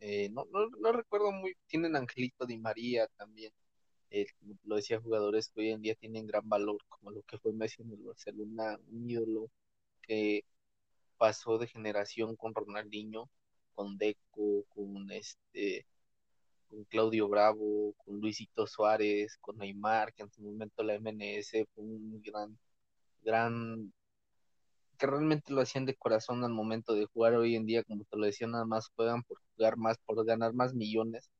Eh, 0.00 0.28
no, 0.30 0.44
no, 0.52 0.68
no 0.80 0.92
recuerdo 0.92 1.32
muy, 1.32 1.56
tienen 1.66 1.96
Angelito 1.96 2.46
Di 2.46 2.58
María 2.58 3.08
también, 3.16 3.52
eh, 4.10 4.26
lo 4.64 4.76
decía, 4.76 5.00
jugadores 5.00 5.48
que 5.50 5.60
hoy 5.62 5.70
en 5.70 5.82
día 5.82 5.94
tienen 5.96 6.26
gran 6.26 6.48
valor, 6.48 6.78
como 6.88 7.10
lo 7.12 7.22
que 7.22 7.38
fue 7.38 7.52
Messi 7.52 7.82
en 7.82 7.92
el 7.92 8.02
Barcelona, 8.04 8.78
un 8.90 9.10
ídolo 9.10 9.50
que 10.02 10.44
pasó 11.18 11.58
de 11.58 11.66
generación 11.68 12.36
con 12.36 12.54
Ronaldinho, 12.54 13.28
con 13.74 13.96
Deco, 13.98 14.64
con 14.68 15.10
este, 15.10 15.86
con 16.68 16.84
Claudio 16.84 17.28
Bravo, 17.28 17.94
con 17.98 18.20
Luisito 18.20 18.66
Suárez, 18.66 19.38
con 19.40 19.58
Neymar, 19.58 20.12
que 20.14 20.22
en 20.24 20.30
su 20.32 20.42
momento 20.42 20.82
la 20.82 20.94
MNS 20.94 21.50
fue 21.74 21.84
un 21.84 22.22
gran, 22.22 22.58
gran, 23.22 23.92
que 24.98 25.06
realmente 25.06 25.52
lo 25.52 25.60
hacían 25.62 25.86
de 25.86 25.94
corazón 25.96 26.44
al 26.44 26.52
momento 26.52 26.94
de 26.94 27.06
jugar 27.06 27.34
hoy 27.34 27.56
en 27.56 27.66
día, 27.66 27.84
como 27.84 28.04
te 28.04 28.16
lo 28.16 28.26
decía, 28.26 28.46
nada 28.46 28.64
más 28.64 28.88
juegan 28.96 29.22
por 29.24 29.38
jugar 29.56 29.76
más, 29.76 29.98
por 29.98 30.24
ganar 30.24 30.54
más 30.54 30.74
millones 30.74 31.30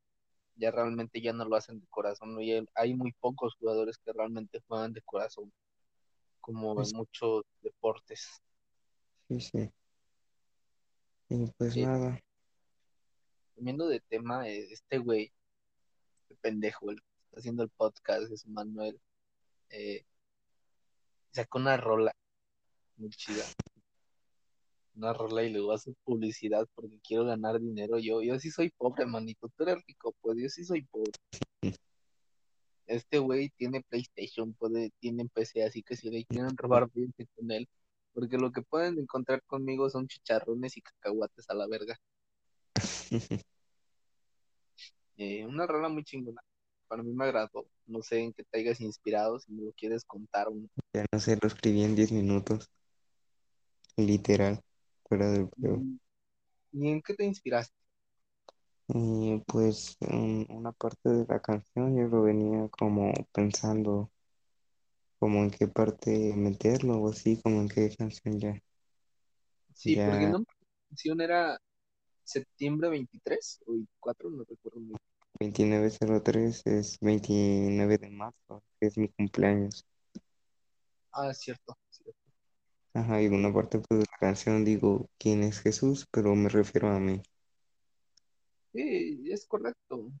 ya 0.57 0.71
realmente 0.71 1.21
ya 1.21 1.33
no 1.33 1.45
lo 1.45 1.55
hacen 1.55 1.79
de 1.79 1.87
corazón, 1.87 2.33
¿no? 2.33 2.41
Y 2.41 2.51
hay, 2.51 2.65
hay 2.75 2.93
muy 2.93 3.13
pocos 3.13 3.55
jugadores 3.55 3.97
que 3.97 4.11
realmente 4.11 4.61
juegan 4.67 4.93
de 4.93 5.01
corazón, 5.01 5.51
como 6.41 6.71
en 6.71 6.75
pues, 6.75 6.93
muchos 6.93 7.43
deportes. 7.61 8.41
Sí, 9.27 9.39
sí. 9.39 9.71
Y 11.29 11.51
pues 11.57 11.75
Eh, 11.75 11.85
nada, 11.85 12.19
cambiando 13.55 13.87
de 13.87 13.99
tema, 14.01 14.47
eh, 14.47 14.67
este 14.71 14.99
güey, 14.99 15.33
este 16.21 16.35
pendejo, 16.35 16.91
el 16.91 17.01
que 17.01 17.07
está 17.25 17.39
haciendo 17.39 17.63
el 17.63 17.69
podcast, 17.69 18.31
es 18.31 18.47
Manuel, 18.47 18.99
eh, 19.69 20.05
sacó 21.31 21.57
una 21.57 21.75
rola 21.75 22.13
muy 22.97 23.09
chida, 23.09 23.43
una 24.95 25.13
rola 25.13 25.43
y 25.43 25.51
luego 25.51 25.71
hace 25.71 25.93
publicidad 26.03 26.67
porque 26.75 26.99
quiero 26.99 27.25
ganar 27.25 27.59
dinero. 27.59 27.99
Yo, 27.99 28.21
yo 28.21 28.39
sí 28.39 28.51
soy 28.51 28.69
pobre, 28.69 29.05
manito, 29.05 29.49
tú 29.49 29.63
eres 29.63 29.83
rico, 29.85 30.15
pues 30.21 30.37
yo 30.39 30.49
sí 30.49 30.63
soy 30.63 30.83
pobre. 30.83 31.11
Este 32.85 33.19
güey 33.19 33.49
tiene 33.57 33.83
PlayStation, 33.89 34.53
puede, 34.53 34.91
tiene 34.99 35.27
PC, 35.27 35.63
así 35.63 35.83
que 35.83 35.95
si 35.95 36.09
le 36.09 36.23
quieren 36.25 36.55
robar, 36.55 36.89
váyanse 36.93 37.27
con 37.35 37.51
él. 37.51 37.67
Porque 38.17 38.37
lo 38.37 38.51
que 38.51 38.63
pueden 38.63 38.99
encontrar 38.99 39.43
conmigo 39.45 39.89
son 39.89 40.09
chicharrones 40.09 40.77
y 40.77 40.81
cacahuates 40.83 41.49
a 41.49 41.55
la 41.55 41.67
verga. 41.67 41.97
Eh, 45.17 45.45
una 45.45 45.67
rola 45.67 45.89
muy 45.89 46.03
chingona. 46.03 46.41
Para 46.87 47.03
mí 47.03 47.13
me 47.13 47.25
agradó. 47.25 47.67
No 47.87 48.01
sé 48.01 48.19
en 48.21 48.33
qué 48.33 48.43
te 48.45 48.59
hayas 48.59 48.81
inspirado, 48.81 49.39
si 49.39 49.51
me 49.51 49.63
lo 49.63 49.73
quieres 49.73 50.05
contar. 50.05 50.49
un- 50.49 50.69
ya 50.93 51.05
no 51.13 51.19
sé, 51.21 51.37
lo 51.41 51.47
escribí 51.47 51.83
en 51.83 51.95
10 51.95 52.11
minutos, 52.11 52.69
literal, 53.97 54.61
fuera 55.07 55.29
del 55.31 55.49
juego. 55.59 55.85
¿Y 55.85 55.99
y 56.73 56.89
en 56.89 57.01
qué 57.03 57.15
te 57.15 57.25
inspiraste? 57.25 57.75
Y 58.89 59.39
pues 59.47 59.97
en 60.01 60.45
una 60.49 60.71
parte 60.73 61.09
de 61.09 61.25
la 61.27 61.39
canción 61.41 61.97
yo 61.97 62.07
lo 62.09 62.23
venía 62.23 62.67
como 62.69 63.13
pensando 63.33 64.11
como 65.19 65.43
en 65.43 65.51
qué 65.51 65.67
parte 65.67 66.33
meterlo 66.35 66.97
o 66.99 67.09
así, 67.09 67.41
como 67.41 67.61
en 67.61 67.69
qué 67.69 67.95
canción 67.97 68.39
ya, 68.39 68.59
Sí, 69.73 69.95
porque 70.03 70.27
no, 70.27 70.39
la 70.39 70.45
canción 70.89 71.21
era 71.21 71.59
septiembre 72.23 72.89
23 72.89 73.59
o 73.67 73.73
24, 73.73 74.29
no 74.31 74.43
recuerdo 74.43 74.79
muy 74.79 74.89
bien. 74.89 74.99
2903 75.39 76.61
es 76.65 76.97
29 77.01 77.97
de 77.97 78.09
marzo, 78.09 78.63
que 78.79 78.87
es 78.87 78.97
mi 78.97 79.09
cumpleaños. 79.09 79.85
Ah, 81.11 81.29
es 81.31 81.39
cierto, 81.39 81.77
cierto. 81.89 82.17
Ajá, 82.93 83.21
y 83.21 83.27
una 83.27 83.53
parte 83.53 83.79
pues, 83.79 84.01
de 84.01 84.05
la 84.11 84.17
canción 84.19 84.65
digo 84.65 85.09
quién 85.17 85.41
es 85.43 85.61
Jesús, 85.61 86.05
pero 86.11 86.35
me 86.35 86.49
refiero 86.49 86.89
a 86.89 86.99
mí. 86.99 87.21
Sí, 88.73 89.25
es 89.29 89.45
correcto. 89.45 90.11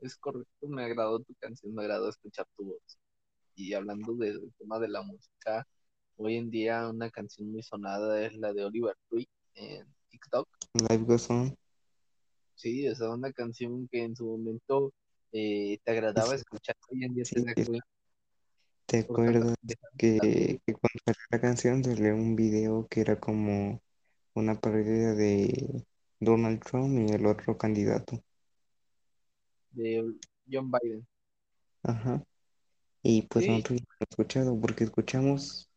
Es 0.00 0.16
correcto. 0.16 0.68
Me 0.68 0.84
agradó 0.84 1.20
tu 1.20 1.34
canción, 1.34 1.74
me 1.74 1.82
agradó 1.82 2.08
escuchar 2.08 2.46
tu 2.56 2.64
voz. 2.64 2.98
Y 3.56 3.72
hablando 3.72 4.14
del 4.14 4.52
tema 4.58 4.78
de 4.78 4.88
la 4.88 5.02
música, 5.02 5.66
hoy 6.16 6.36
en 6.36 6.50
día 6.50 6.88
una 6.88 7.10
canción 7.10 7.50
muy 7.50 7.62
sonada 7.62 8.22
es 8.24 8.34
la 8.36 8.52
de 8.52 8.64
Oliver 8.64 8.94
Tree 9.08 9.26
en 9.54 9.86
TikTok. 10.10 10.46
Life 10.74 11.04
Goes 11.04 11.30
On, 11.30 11.56
Sí, 12.54 12.86
o 12.86 12.94
sea, 12.94 13.10
una 13.10 13.32
canción 13.32 13.88
que 13.88 14.02
en 14.02 14.14
su 14.14 14.26
momento 14.26 14.92
eh, 15.32 15.78
te 15.84 15.90
agradaba 15.90 16.28
sí, 16.28 16.36
escuchar, 16.36 16.76
hoy 16.90 17.04
en 17.04 17.14
día 17.14 17.24
te 17.24 17.40
da 17.42 17.80
¿te 18.86 18.98
acuerdas 18.98 19.54
que, 19.96 20.60
que 20.64 20.72
cuando 20.72 20.98
salió 21.04 21.20
la 21.30 21.40
canción 21.40 21.82
salió 21.82 22.14
un 22.14 22.36
video 22.36 22.86
que 22.88 23.00
era 23.00 23.18
como 23.18 23.80
una 24.34 24.60
parodia 24.60 25.14
de 25.14 25.84
Donald 26.20 26.62
Trump 26.62 27.08
y 27.08 27.12
el 27.12 27.24
otro 27.26 27.56
candidato? 27.56 28.22
de 29.70 30.14
John 30.50 30.70
Biden. 30.70 31.06
Ajá. 31.82 32.22
Y 33.08 33.22
pues 33.22 33.44
Sí, 33.44 33.50
nosotros 33.52 33.78
lo 33.80 33.86
hemos 33.86 34.10
escuchado, 34.10 34.60
porque 34.60 34.82
escuchamos, 34.82 35.70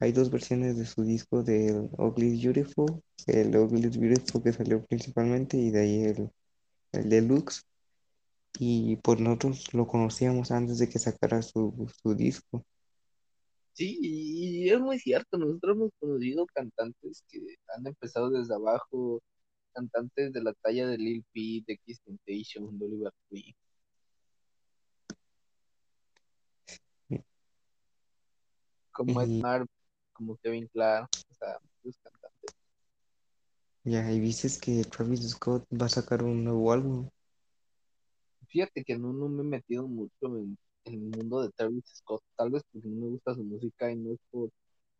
hay 0.00 0.10
dos 0.10 0.28
versiones 0.28 0.76
de 0.76 0.86
su 0.86 1.04
disco 1.04 1.44
del 1.44 1.88
Ugly 1.98 2.42
Beautiful, 2.42 3.00
el 3.28 3.56
Ugly 3.56 3.96
Beautiful 3.96 4.42
que 4.42 4.52
salió 4.52 4.84
principalmente 4.84 5.56
y 5.56 5.70
de 5.70 5.80
ahí 5.80 6.02
el, 6.02 6.30
el 6.90 7.08
Deluxe, 7.08 7.62
y 8.58 8.96
pues 8.96 9.20
nosotros 9.20 9.72
lo 9.72 9.86
conocíamos 9.86 10.50
antes 10.50 10.78
de 10.78 10.88
que 10.88 10.98
sacara 10.98 11.42
su, 11.42 11.88
su 12.02 12.14
disco, 12.16 12.66
Sí, 13.72 13.98
y 14.00 14.70
es 14.70 14.80
muy 14.80 14.98
cierto, 14.98 15.38
nosotros 15.38 15.76
hemos 15.76 15.90
conocido 16.00 16.46
cantantes 16.54 17.24
que 17.28 17.40
han 17.76 17.86
empezado 17.86 18.30
desde 18.30 18.54
abajo, 18.54 19.20
cantantes 19.72 20.32
de 20.32 20.42
la 20.42 20.52
talla 20.54 20.88
de 20.88 20.98
Lil 20.98 21.24
Peep, 21.32 21.66
de 21.66 21.78
Kiss 21.78 22.00
Temptation, 22.02 22.78
de 22.78 22.84
Oliver 22.86 23.12
Queen. 23.30 23.54
Como 28.94 29.22
Ed 29.22 29.30
Y 29.30 29.42
Mar, 29.42 29.66
como 30.14 30.36
Kevin 30.38 30.68
Clark, 30.68 31.10
o 31.30 31.34
sea, 31.34 31.58
muchos 31.84 32.00
cantantes. 32.02 32.56
ya, 33.84 34.10
y 34.12 34.20
viste 34.20 34.48
que 34.60 34.84
Travis 34.84 35.28
Scott 35.30 35.66
va 35.72 35.86
a 35.86 35.88
sacar 35.88 36.22
un 36.22 36.44
nuevo 36.44 36.72
álbum. 36.72 37.08
Fíjate 38.48 38.84
que 38.84 38.96
no, 38.96 39.12
no 39.12 39.28
me 39.28 39.42
he 39.42 39.46
metido 39.46 39.86
mucho 39.88 40.26
en, 40.38 40.56
en 40.86 40.94
el 40.94 41.00
mundo 41.00 41.42
de 41.42 41.50
Travis 41.52 41.84
Scott, 41.94 42.22
tal 42.36 42.50
vez 42.50 42.62
porque 42.72 42.88
no 42.88 43.02
me 43.02 43.08
gusta 43.10 43.34
su 43.34 43.44
música 43.44 43.90
y 43.92 43.96
no 43.96 44.12
es 44.12 44.20
por 44.30 44.50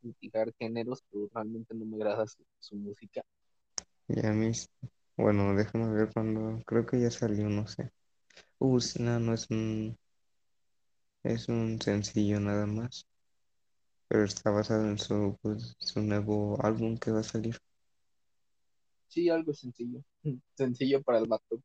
criticar 0.02 0.52
géneros, 0.58 1.02
pero 1.10 1.28
realmente 1.34 1.74
no 1.74 1.86
me 1.86 1.96
agrada 1.96 2.26
su, 2.26 2.44
su 2.60 2.76
música. 2.76 3.22
Ya 4.08 4.32
mis, 4.32 4.68
bueno, 5.16 5.54
déjame 5.54 5.88
ver 5.92 6.10
cuando, 6.12 6.62
creo 6.64 6.86
que 6.86 7.00
ya 7.00 7.10
salió, 7.10 7.48
no 7.50 7.66
sé. 7.66 7.90
Uh, 8.60 8.78
no, 9.00 9.20
no 9.20 9.34
es 9.34 9.50
un, 9.50 9.98
es 11.24 11.48
un 11.48 11.80
sencillo 11.82 12.38
nada 12.40 12.66
más, 12.66 13.06
pero 14.08 14.24
está 14.24 14.50
basado 14.50 14.88
en 14.88 14.98
su, 14.98 15.38
pues, 15.42 15.74
su 15.78 16.00
nuevo 16.02 16.58
álbum 16.64 16.96
que 16.98 17.10
va 17.12 17.20
a 17.20 17.22
salir. 17.22 17.58
Sí, 19.08 19.30
algo 19.30 19.54
sencillo, 19.54 20.02
sencillo 20.54 21.02
para 21.02 21.18
el 21.18 21.26
vato. 21.26 21.62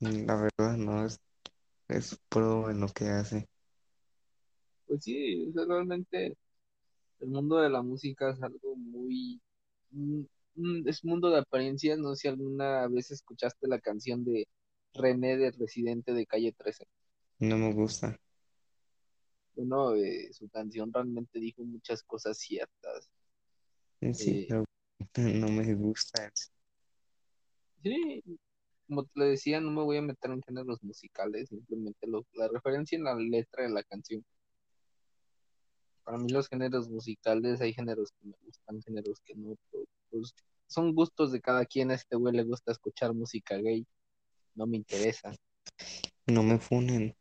Mm, 0.00 0.26
La 0.26 0.36
verdad, 0.36 0.76
no, 0.76 1.06
es, 1.06 1.18
es 1.88 2.18
pro 2.30 2.70
en 2.70 2.80
lo 2.80 2.88
que 2.88 3.06
hace. 3.10 3.48
Pues 4.86 5.04
sí, 5.04 5.46
o 5.48 5.52
sea, 5.52 5.64
realmente 5.66 6.36
el 7.20 7.28
mundo 7.28 7.58
de 7.58 7.70
la 7.70 7.82
música 7.82 8.30
es 8.30 8.42
algo 8.42 8.76
muy, 8.76 9.40
mm, 9.92 10.22
mm, 10.56 10.88
es 10.88 11.04
un 11.04 11.10
mundo 11.12 11.30
de 11.30 11.38
apariencias, 11.40 11.98
no 11.98 12.14
sé 12.16 12.22
si 12.22 12.28
alguna 12.28 12.88
vez 12.88 13.10
escuchaste 13.12 13.68
la 13.68 13.80
canción 13.80 14.24
de 14.24 14.48
René 14.94 15.36
de 15.38 15.52
Residente 15.52 16.14
de 16.14 16.26
Calle 16.26 16.52
13. 16.52 16.86
No 17.40 17.58
me 17.58 17.72
gusta. 17.74 18.16
Eh, 19.96 20.32
su 20.32 20.48
canción 20.48 20.92
realmente 20.92 21.38
dijo 21.38 21.62
muchas 21.64 22.02
cosas 22.02 22.38
ciertas. 22.38 23.10
Sí, 24.12 24.46
Eh, 24.50 24.64
no 25.16 25.48
me 25.48 25.74
gusta. 25.74 26.30
sí, 27.82 28.22
como 28.88 29.04
te 29.04 29.24
decía, 29.24 29.60
no 29.60 29.70
me 29.70 29.82
voy 29.82 29.98
a 29.98 30.02
meter 30.02 30.30
en 30.30 30.42
géneros 30.42 30.82
musicales, 30.82 31.48
simplemente 31.48 32.06
lo- 32.06 32.26
la 32.32 32.48
referencia 32.48 32.96
en 32.96 33.04
la 33.04 33.14
letra 33.14 33.64
de 33.64 33.70
la 33.70 33.82
canción. 33.82 34.24
Para 36.04 36.18
mí 36.18 36.28
los 36.30 36.48
géneros 36.48 36.88
musicales, 36.88 37.60
hay 37.60 37.72
géneros 37.72 38.10
que 38.12 38.28
me 38.28 38.34
gustan, 38.44 38.82
géneros 38.82 39.20
que 39.24 39.34
no, 39.34 39.56
pero, 39.70 39.84
pues, 40.10 40.34
son 40.66 40.94
gustos 40.94 41.30
de 41.32 41.40
cada 41.40 41.64
quien. 41.66 41.90
A 41.90 41.94
este 41.94 42.16
güey 42.16 42.34
le 42.34 42.44
gusta 42.44 42.72
escuchar 42.72 43.14
música 43.14 43.56
gay, 43.58 43.86
no 44.54 44.66
me 44.66 44.78
interesa. 44.78 45.32
No 46.26 46.42
me 46.42 46.58
funen. 46.58 47.14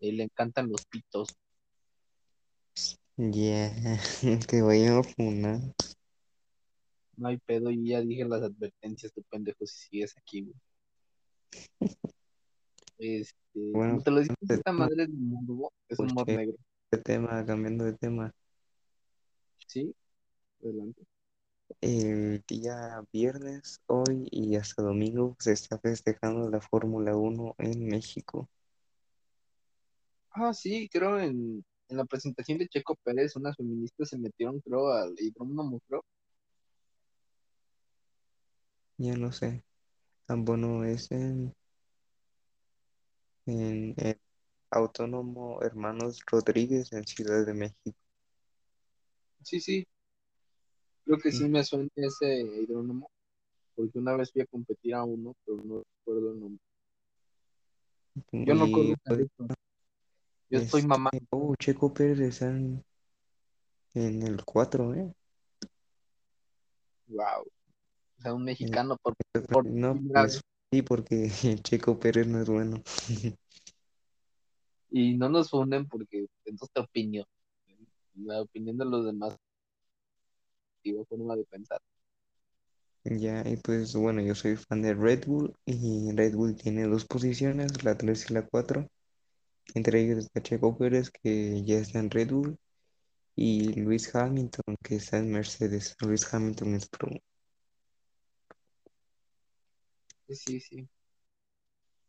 Eh, 0.00 0.12
le 0.12 0.24
encantan 0.24 0.68
los 0.70 0.84
pitos, 0.86 1.28
Ya, 3.16 3.72
que 4.48 4.62
vayan 4.62 4.98
a 4.98 5.02
funar. 5.02 5.60
no 7.16 7.28
hay 7.28 7.38
pedo, 7.38 7.70
y 7.70 7.88
ya 7.88 8.00
dije 8.00 8.24
las 8.24 8.42
advertencias, 8.42 9.12
tu 9.12 9.22
pendejo, 9.24 9.66
si 9.66 9.88
sigues 9.88 10.16
aquí, 10.16 10.42
güey. 10.42 10.54
Este, 12.98 13.34
Bueno, 13.54 13.92
como 13.92 14.02
te 14.02 14.10
lo 14.10 14.20
dije, 14.20 14.34
de 14.40 14.54
esta 14.56 14.72
madre 14.72 15.04
es 15.04 15.08
humor, 15.08 15.72
es 15.88 15.98
humor 15.98 16.14
porque 16.16 16.36
negro, 16.36 16.56
de 16.90 16.98
tema, 16.98 17.44
cambiando 17.46 17.84
de 17.84 17.92
tema. 17.92 18.32
¿sí? 19.66 19.94
Adelante. 20.62 21.04
El 21.80 22.42
día 22.48 23.02
viernes, 23.12 23.80
hoy 23.86 24.26
y 24.30 24.56
hasta 24.56 24.82
domingo 24.82 25.36
se 25.38 25.52
está 25.52 25.78
festejando 25.78 26.50
la 26.50 26.60
Fórmula 26.60 27.16
1 27.16 27.54
en 27.58 27.86
México. 27.86 28.48
Ah, 30.40 30.54
sí, 30.54 30.88
creo 30.90 31.18
en, 31.18 31.64
en 31.88 31.96
la 31.96 32.04
presentación 32.04 32.58
de 32.58 32.68
Checo 32.68 32.94
Pérez, 33.02 33.34
unas 33.36 33.56
feministas 33.56 34.10
se 34.10 34.18
metieron, 34.18 34.60
creo, 34.60 34.88
al 34.92 35.14
hidrónomo, 35.18 35.80
creo. 35.88 36.04
Ya 38.98 39.16
no 39.16 39.32
sé. 39.32 39.64
Tan 40.26 40.44
bueno 40.44 40.84
es 40.84 41.10
en, 41.10 41.54
en 43.46 43.94
el 43.96 44.20
Autónomo 44.70 45.60
Hermanos 45.62 46.20
Rodríguez 46.30 46.92
en 46.92 47.04
Ciudad 47.04 47.44
de 47.44 47.54
México. 47.54 47.98
Sí, 49.42 49.60
sí, 49.60 49.86
creo 51.04 51.18
que 51.18 51.32
sí 51.32 51.48
me 51.48 51.64
suena 51.64 51.88
ese 51.96 52.40
hidrónomo, 52.42 53.10
porque 53.74 53.98
una 53.98 54.14
vez 54.16 54.30
fui 54.32 54.42
a 54.42 54.46
competir 54.46 54.94
a 54.94 55.04
uno, 55.04 55.34
pero 55.44 55.64
no 55.64 55.82
recuerdo 55.98 56.32
el 56.32 56.40
nombre. 56.40 56.60
Yo 58.32 58.54
no 58.54 58.70
corro 58.70 58.94
pues, 59.04 59.26
yo 60.50 60.58
estoy 60.58 60.80
este, 60.80 60.88
mamá. 60.88 61.10
oh, 61.30 61.54
Checo 61.56 61.92
Pérez 61.92 62.20
está 62.20 62.46
en, 62.46 62.84
en 63.94 64.22
el 64.22 64.44
4, 64.44 64.94
¿eh? 64.94 65.12
Wow. 67.08 67.42
O 68.18 68.22
sea, 68.22 68.34
un 68.34 68.44
mexicano 68.44 68.96
por, 68.96 69.14
por 69.50 69.66
No, 69.66 69.94
primera 69.94 70.22
pues 70.22 70.40
sí, 70.72 70.82
porque 70.82 71.30
Checo 71.62 71.98
Pérez 71.98 72.26
no 72.26 72.40
es 72.40 72.48
bueno. 72.48 72.82
Y 74.90 75.18
no 75.18 75.28
nos 75.28 75.50
funden 75.50 75.86
porque 75.86 76.28
es 76.46 76.54
nuestra 76.58 76.82
opinión. 76.82 77.26
La 78.14 78.40
opinión 78.40 78.78
de 78.78 78.86
los 78.86 79.04
demás 79.04 79.36
digo, 80.82 81.04
forma 81.04 81.36
de 81.36 81.44
pensar. 81.44 81.80
Ya, 83.04 83.42
y 83.48 83.56
pues 83.56 83.94
bueno, 83.94 84.20
yo 84.20 84.34
soy 84.34 84.56
fan 84.56 84.82
de 84.82 84.94
Red 84.94 85.26
Bull 85.26 85.54
y 85.64 86.10
Red 86.12 86.34
Bull 86.34 86.56
tiene 86.56 86.86
dos 86.86 87.04
posiciones, 87.04 87.82
la 87.84 87.96
3 87.96 88.30
y 88.30 88.34
la 88.34 88.46
4. 88.46 88.86
Entre 89.74 90.00
ellos 90.02 90.18
está 90.18 90.42
Checo 90.42 90.76
Pérez, 90.76 91.10
que 91.10 91.62
ya 91.64 91.78
está 91.78 91.98
en 91.98 92.10
Red 92.10 92.30
Bull, 92.30 92.58
y 93.36 93.72
Luis 93.74 94.14
Hamilton, 94.14 94.76
que 94.82 94.96
está 94.96 95.18
en 95.18 95.30
Mercedes. 95.30 95.94
Luis 96.00 96.32
Hamilton 96.32 96.74
es 96.74 96.88
pro. 96.88 97.10
Sí, 100.28 100.60
sí. 100.60 100.88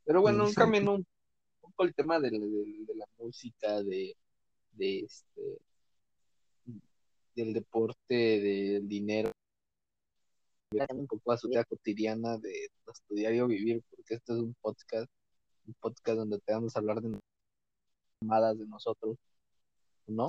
Pero 0.06 0.20
Y 0.20 0.22
bueno, 0.24 0.48
sí, 0.48 0.56
cambiando 0.56 0.96
un 0.96 1.06
poco 1.62 1.84
el 1.84 1.94
tema 1.94 2.20
de, 2.20 2.32
la- 2.32 2.40
de- 2.40 2.86
de 2.86 2.96
la 2.96 3.06
música, 3.18 3.82
de, 3.84 4.16
de 4.72 5.00
este, 5.02 5.42
del 7.36 7.54
deporte, 7.54 8.16
del 8.16 8.88
dinero, 8.90 9.32
un 10.90 11.08
poco 11.08 11.32
a 11.32 11.38
su 11.38 11.48
vida 11.50 11.64
cotidiana 11.66 12.38
de 12.38 12.70
nuestro 12.86 13.16
diario 13.16 13.48
vivir, 13.48 13.82
porque 13.90 14.16
este 14.16 14.34
es 14.34 14.40
un 14.40 14.56
podcast, 14.62 15.10
un 15.66 15.74
podcast 15.76 16.18
donde 16.18 16.40
te 16.40 16.54
vamos 16.54 16.76
a 16.76 16.80
hablar 16.80 17.02
de 17.02 17.10
mamadas 18.22 18.58
de 18.60 18.66
nosotros, 18.68 19.18
¿no? 20.08 20.26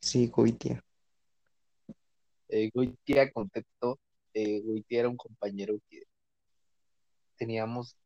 sí, 0.00 0.28
Goitia. 0.28 0.82
Eh, 2.48 2.70
Goitia, 2.72 3.30
contexto, 3.32 3.98
eh, 4.34 4.60
Goitia 4.60 5.00
era 5.00 5.08
un 5.08 5.16
compañero 5.16 5.74
que 5.88 6.02
teníamos, 7.36 7.96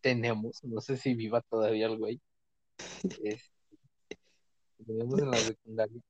tenemos, 0.00 0.62
no 0.64 0.80
sé 0.80 0.96
si 0.96 1.14
viva 1.14 1.40
todavía 1.42 1.86
el 1.86 1.98
güey, 1.98 2.20
es- 3.24 3.50
que 4.78 4.84
teníamos 4.84 5.20
en 5.20 5.30
la 5.30 5.36
secundaria, 5.38 6.00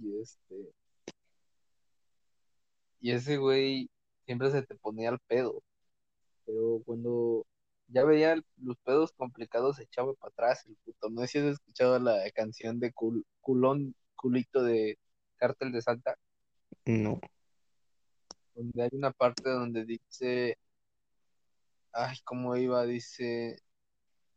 y 0.00 0.20
este, 0.20 0.72
y 3.00 3.10
ese 3.12 3.36
güey 3.36 3.88
siempre 4.24 4.50
se 4.50 4.62
te 4.62 4.74
ponía 4.76 5.10
al 5.10 5.18
pedo, 5.20 5.62
pero 6.46 6.80
cuando 6.84 7.44
ya 7.88 8.04
veía 8.04 8.32
el- 8.32 8.44
los 8.58 8.76
pedos 8.78 9.12
complicados 9.12 9.76
se 9.76 9.84
echaba 9.84 10.12
para 10.14 10.30
atrás 10.30 10.64
el 10.66 10.76
puto, 10.84 11.08
no 11.10 11.20
sé 11.22 11.28
si 11.28 11.38
has 11.38 11.44
escuchado 11.44 11.98
la 11.98 12.30
canción 12.32 12.80
de 12.80 12.92
Cul- 12.92 13.24
Culón, 13.40 13.94
Culito 14.16 14.62
de 14.62 14.98
Cártel 15.36 15.72
de 15.72 15.82
Santa, 15.82 16.16
No. 16.84 17.20
donde 18.54 18.82
hay 18.82 18.90
una 18.92 19.12
parte 19.12 19.50
donde 19.50 19.84
dice, 19.84 20.58
ay, 21.92 22.16
¿cómo 22.24 22.56
iba? 22.56 22.84
Dice 22.86 23.60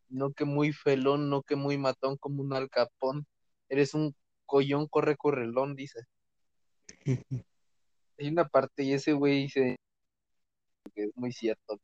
no 0.09 0.31
que 0.33 0.43
muy 0.43 0.73
felón, 0.73 1.29
no 1.29 1.43
que 1.43 1.55
muy 1.55 1.77
matón 1.77 2.17
como 2.17 2.41
un 2.41 2.53
alcapón. 2.53 3.27
Eres 3.69 3.93
un 3.93 4.15
collón, 4.47 4.87
corre, 4.87 5.15
correlón, 5.15 5.75
dice. 5.75 5.99
Hay 8.17 8.27
una 8.27 8.47
parte 8.47 8.83
y 8.83 8.93
ese 8.93 9.13
güey 9.13 9.43
dice 9.43 9.77
que 10.95 11.03
es 11.03 11.11
muy 11.15 11.31
cierto. 11.31 11.79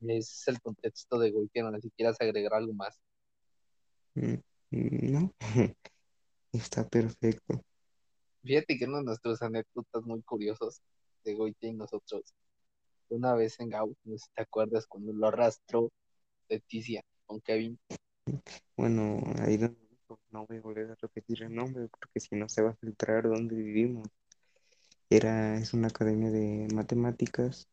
Ese 0.00 0.18
es 0.18 0.48
el 0.48 0.60
contexto 0.60 1.18
de 1.18 1.30
güey 1.30 1.48
que 1.52 1.62
no 1.62 1.78
si 1.80 1.90
quieras 1.90 2.16
agregar 2.20 2.54
algo 2.54 2.72
más. 2.74 3.00
Mm, 4.14 4.36
No. 4.70 5.34
Está 6.52 6.88
perfecto. 6.88 7.62
Fíjate 8.42 8.78
que 8.78 8.84
una 8.84 8.98
de 8.98 9.04
nuestras 9.04 9.42
anécdotas 9.42 10.04
muy 10.04 10.22
curiosos 10.22 10.80
de 11.24 11.34
Goite 11.34 11.66
y 11.66 11.72
nosotros, 11.72 12.32
una 13.08 13.34
vez 13.34 13.58
en 13.60 13.70
Gau, 13.70 13.94
no 14.04 14.16
sé 14.16 14.24
si 14.24 14.30
te 14.34 14.42
acuerdas, 14.42 14.86
cuando 14.86 15.12
lo 15.12 15.26
arrastró 15.28 15.90
Leticia 16.48 17.02
con 17.26 17.40
Kevin. 17.40 17.78
Bueno, 18.76 19.20
ahí 19.40 19.56
donde 19.56 19.78
no 20.30 20.46
voy 20.46 20.58
a 20.58 20.60
volver 20.60 20.90
a 20.92 20.94
repetir 20.94 21.42
el 21.42 21.54
nombre 21.54 21.88
porque 21.88 22.20
si 22.20 22.36
no 22.36 22.48
se 22.48 22.62
va 22.62 22.70
a 22.70 22.76
filtrar 22.76 23.24
dónde 23.24 23.56
vivimos. 23.56 24.08
Era, 25.10 25.56
es 25.56 25.72
una 25.72 25.88
academia 25.88 26.30
de 26.30 26.68
matemáticas 26.74 27.68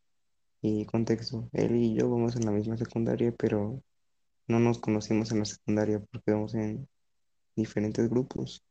y 0.63 0.85
contexto. 0.85 1.49
Él 1.53 1.75
y 1.75 1.93
yo 1.93 2.09
vamos 2.09 2.35
en 2.37 2.45
la 2.45 2.51
misma 2.51 2.77
secundaria, 2.77 3.33
pero 3.37 3.83
no 4.47 4.59
nos 4.59 4.79
conocimos 4.79 5.31
en 5.31 5.39
la 5.39 5.45
secundaria 5.45 5.99
porque 5.99 6.31
vamos 6.31 6.55
en 6.55 6.87
diferentes 7.55 8.09
grupos. 8.09 8.63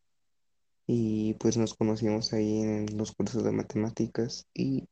Y 0.87 1.35
pues 1.35 1.57
nos 1.59 1.75
conocimos 1.75 2.33
ahí 2.33 2.63
en 2.63 2.97
los 2.97 3.13
cursos 3.13 3.45
de 3.45 3.53
matemáticas 3.53 4.47
y 4.55 4.89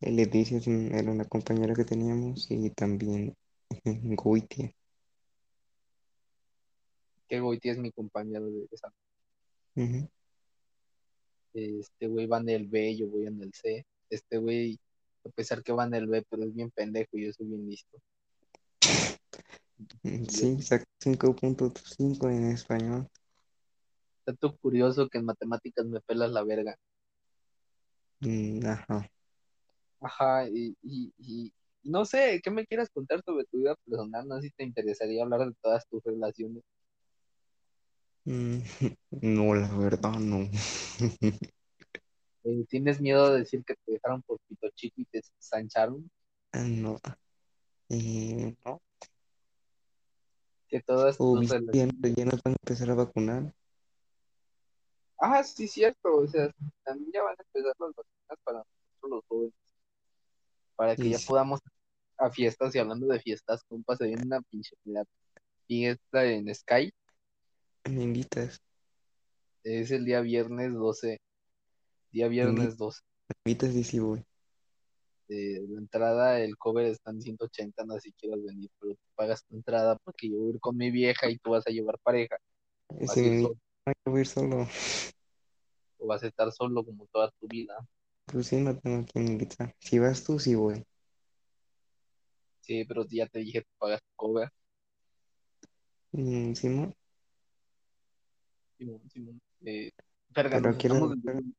Leticia 0.00 0.60
era 0.66 1.10
una 1.10 1.24
compañera 1.26 1.74
que 1.74 1.84
teníamos 1.84 2.50
y 2.50 2.70
también 2.70 3.36
Goitia. 4.16 4.74
Que 7.28 7.40
Goiti 7.40 7.70
es 7.70 7.78
mi 7.78 7.92
compañero 7.92 8.50
de 8.50 8.66
esa. 8.70 8.92
Este 11.54 12.08
güey 12.08 12.26
va 12.26 12.38
en 12.40 12.48
el 12.48 12.66
B, 12.66 12.96
yo 12.96 13.06
voy 13.06 13.26
en 13.26 13.40
el 13.40 13.54
C. 13.54 13.86
Este 14.10 14.38
güey, 14.38 14.78
a 15.24 15.30
pesar 15.30 15.62
que 15.62 15.72
va 15.72 15.84
en 15.86 15.94
el 15.94 16.06
B, 16.06 16.24
pero 16.28 16.44
es 16.44 16.54
bien 16.54 16.70
pendejo 16.70 17.16
y 17.18 17.26
yo 17.26 17.32
soy 17.32 17.46
bien 17.46 17.66
listo. 17.68 17.98
Yo, 20.02 20.28
Sí, 20.28 20.62
sacó 20.62 20.84
5.5 21.00 22.28
en 22.30 22.50
español. 22.52 23.08
dato 24.26 24.54
curioso 24.58 25.08
que 25.08 25.16
en 25.18 25.24
matemáticas 25.24 25.86
me 25.86 26.00
pelas 26.02 26.30
la 26.30 26.42
verga. 26.44 26.76
Mm, 28.20 28.66
Ajá. 28.66 29.08
Ajá, 30.00 30.48
y 30.48 30.76
y 30.82 31.52
no 31.84 32.04
sé, 32.04 32.40
¿qué 32.42 32.50
me 32.50 32.66
quieras 32.66 32.90
contar 32.90 33.22
sobre 33.24 33.44
tu 33.46 33.58
vida 33.58 33.74
personal? 33.86 34.26
No 34.28 34.36
sé 34.40 34.48
si 34.48 34.50
te 34.54 34.64
interesaría 34.64 35.22
hablar 35.22 35.40
de 35.48 35.54
todas 35.62 35.86
tus 35.88 36.02
relaciones. 36.04 36.62
Mm, 38.26 38.58
No, 39.22 39.54
la 39.54 39.68
verdad 39.78 40.18
no. 40.18 40.48
Eh, 42.44 42.64
¿tienes 42.68 43.00
miedo 43.00 43.32
de 43.32 43.40
decir 43.40 43.64
que 43.64 43.74
te 43.74 43.92
dejaron 43.92 44.22
por 44.22 44.38
pito 44.46 44.68
chico 44.74 45.00
y 45.00 45.04
te 45.06 45.22
sancharon? 45.38 46.10
No. 46.52 47.00
Eh, 47.88 48.54
no. 48.64 48.80
Que 50.68 50.80
todas 50.82 51.16
O 51.18 51.36
tus 51.36 51.48
relaciones... 51.48 51.94
ya 52.16 52.24
nos 52.24 52.42
van 52.42 52.52
a 52.52 52.56
empezar 52.62 52.90
a 52.90 52.94
vacunar. 52.94 53.54
Ah, 55.18 55.42
sí, 55.42 55.68
cierto, 55.68 56.16
o 56.16 56.26
sea, 56.26 56.52
también 56.82 57.10
ya 57.12 57.22
van 57.22 57.34
a 57.38 57.42
empezar 57.42 57.74
las 57.78 57.94
vacunas 57.96 58.38
para 58.44 58.58
nosotros 58.58 59.10
los 59.10 59.24
jóvenes, 59.26 59.54
para 60.76 60.96
que 60.96 61.08
ya 61.08 61.18
podamos 61.26 61.60
a 62.18 62.30
fiestas 62.30 62.74
y 62.74 62.78
hablando 62.78 63.06
de 63.06 63.20
fiestas, 63.20 63.62
compa, 63.64 63.96
se 63.96 64.06
viene 64.06 64.22
una 64.24 64.42
pinche 64.42 64.76
fiesta 65.66 66.24
en 66.24 66.54
Sky, 66.54 66.92
me 67.84 68.02
invitas, 68.02 68.60
es 69.62 69.90
el 69.90 70.04
día 70.04 70.20
viernes 70.20 70.74
12, 70.74 71.20
día 72.14 72.28
viernes 72.28 72.78
12. 72.78 73.02
me 73.28 73.52
invitas 73.52 73.74
y 73.74 73.84
si 73.84 73.98
voy. 73.98 74.24
Eh, 75.28 75.60
la 75.68 75.78
entrada, 75.78 76.40
el 76.40 76.56
cover 76.58 76.86
está 76.86 77.10
en 77.10 77.22
180, 77.22 77.84
no 77.84 77.94
sé 77.94 78.00
si 78.02 78.12
quieras 78.12 78.42
venir, 78.44 78.70
pero 78.78 78.94
tú 78.94 79.00
pagas 79.14 79.42
tu 79.46 79.56
entrada 79.56 79.96
porque 80.04 80.28
yo 80.30 80.36
voy 80.38 80.48
a 80.48 80.54
ir 80.54 80.60
con 80.60 80.76
mi 80.76 80.90
vieja 80.90 81.30
y 81.30 81.38
tú 81.38 81.50
vas 81.50 81.66
a 81.66 81.70
llevar 81.70 81.98
pareja, 82.02 82.36
vas 83.06 83.16
Si 83.16 83.20
a 83.20 83.22
me 83.22 83.28
ir 83.28 83.34
invitas, 83.34 83.56
solo, 83.56 83.58
no 84.06 84.12
voy 84.12 84.18
a 84.18 84.20
ir 84.22 84.26
solo. 84.28 84.68
o 85.98 86.06
vas 86.06 86.22
a 86.22 86.28
estar 86.28 86.52
solo 86.52 86.84
como 86.84 87.06
toda 87.06 87.30
tu 87.40 87.48
vida. 87.48 87.74
Pues 88.26 88.48
sí, 88.48 88.56
no 88.60 88.78
tengo 88.78 89.06
quien 89.06 89.28
invitar. 89.28 89.74
Si 89.78 89.98
vas 89.98 90.24
tú, 90.24 90.38
sí 90.38 90.54
voy. 90.54 90.84
Sí, 92.60 92.84
pero 92.84 93.06
ya 93.08 93.26
te 93.28 93.38
dije, 93.40 93.60
tú 93.62 93.68
pagas 93.78 94.00
tu 94.02 94.10
cover. 94.16 94.48
Mm, 96.12 96.54
Simón, 96.54 96.94
Simón, 98.78 99.00
Simón. 99.10 99.40
Eh, 99.64 99.90
verga, 100.30 100.60
pero 100.60 100.78
estamos 100.78 101.10
desviando, 101.10 101.54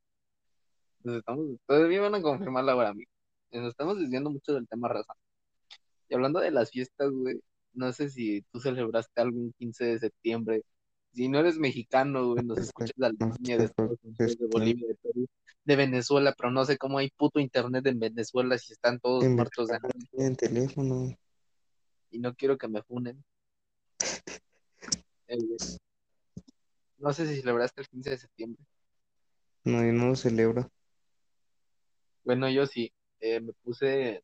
nos 1.05 1.17
estamos, 1.17 1.57
todavía 1.67 2.01
van 2.01 2.15
a 2.15 2.21
confirmar 2.21 2.63
la 2.63 2.75
hora, 2.75 2.89
amigo. 2.89 3.09
Nos 3.51 3.69
estamos 3.69 3.99
desviando 3.99 4.31
mucho 4.31 4.53
del 4.53 4.67
tema 4.67 4.89
raza. 4.89 5.13
Y 6.09 6.15
hablando 6.15 6.39
de 6.39 6.51
las 6.51 6.71
fiestas, 6.71 7.11
güey, 7.11 7.39
no 7.73 7.93
sé 7.93 8.09
si 8.09 8.41
tú 8.51 8.59
celebraste 8.59 9.21
algún 9.21 9.53
15 9.53 9.85
de 9.85 9.99
septiembre. 9.99 10.63
Si 11.13 11.29
no 11.29 11.39
eres 11.39 11.57
mexicano, 11.57 12.33
güey, 12.33 12.43
nos 12.43 12.57
escuchas 12.57 12.95
de 12.97 13.05
Alemania, 13.05 13.57
de 13.57 13.65
Estados 13.65 13.99
Unidos, 14.03 14.37
de 14.37 14.47
Bolivia, 14.47 14.87
de 14.87 14.95
Perú, 14.95 15.27
de 15.63 15.75
Venezuela, 15.75 16.33
pero 16.37 16.51
no 16.51 16.65
sé 16.65 16.77
cómo 16.77 16.97
hay 16.97 17.09
puto 17.11 17.39
internet 17.39 17.85
en 17.85 17.99
Venezuela 17.99 18.57
si 18.57 18.73
están 18.73 18.99
todos 18.99 19.23
en 19.23 19.35
muertos 19.35 19.67
de 19.67 19.75
hambre 19.75 19.91
tienen 20.11 20.35
teléfono. 20.35 21.15
y 22.11 22.19
no 22.19 22.33
quiero 22.35 22.57
que 22.57 22.67
me 22.67 22.81
funen. 22.83 23.23
Eh, 25.27 25.39
no 26.99 27.11
sé 27.11 27.25
si 27.25 27.41
celebraste 27.41 27.81
el 27.81 27.87
15 27.87 28.09
de 28.11 28.17
septiembre. 28.19 28.63
No, 29.63 29.83
yo 29.83 29.91
no 29.91 30.09
lo 30.09 30.15
celebro. 30.15 30.69
Bueno, 32.25 32.49
yo 32.49 32.65
sí, 32.65 32.91
eh, 33.19 33.39
me 33.39 33.53
puse, 33.53 34.23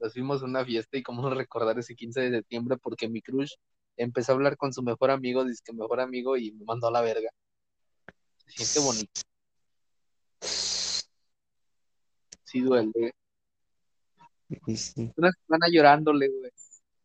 nos 0.00 0.12
fuimos 0.12 0.42
a 0.42 0.44
una 0.44 0.64
fiesta 0.66 0.98
y 0.98 1.02
cómo 1.02 1.22
no 1.22 1.34
recordar 1.34 1.78
ese 1.78 1.94
15 1.94 2.20
de 2.20 2.30
septiembre 2.30 2.76
porque 2.76 3.08
mi 3.08 3.22
crush 3.22 3.54
empezó 3.96 4.32
a 4.32 4.34
hablar 4.34 4.58
con 4.58 4.72
su 4.72 4.82
mejor 4.82 5.10
amigo, 5.10 5.44
dice 5.44 5.62
que 5.64 5.72
mejor 5.72 6.00
amigo 6.00 6.36
y 6.36 6.52
me 6.52 6.64
mandó 6.66 6.88
a 6.88 6.92
la 6.92 7.00
verga. 7.00 7.30
Se 8.46 8.66
siente 8.66 8.80
bonito, 8.86 9.20
sí 12.44 12.60
duele. 12.60 13.14
Sí, 14.76 15.12
Una 15.16 15.30
semana 15.32 15.66
llorándole, 15.70 16.28
güey. 16.28 16.50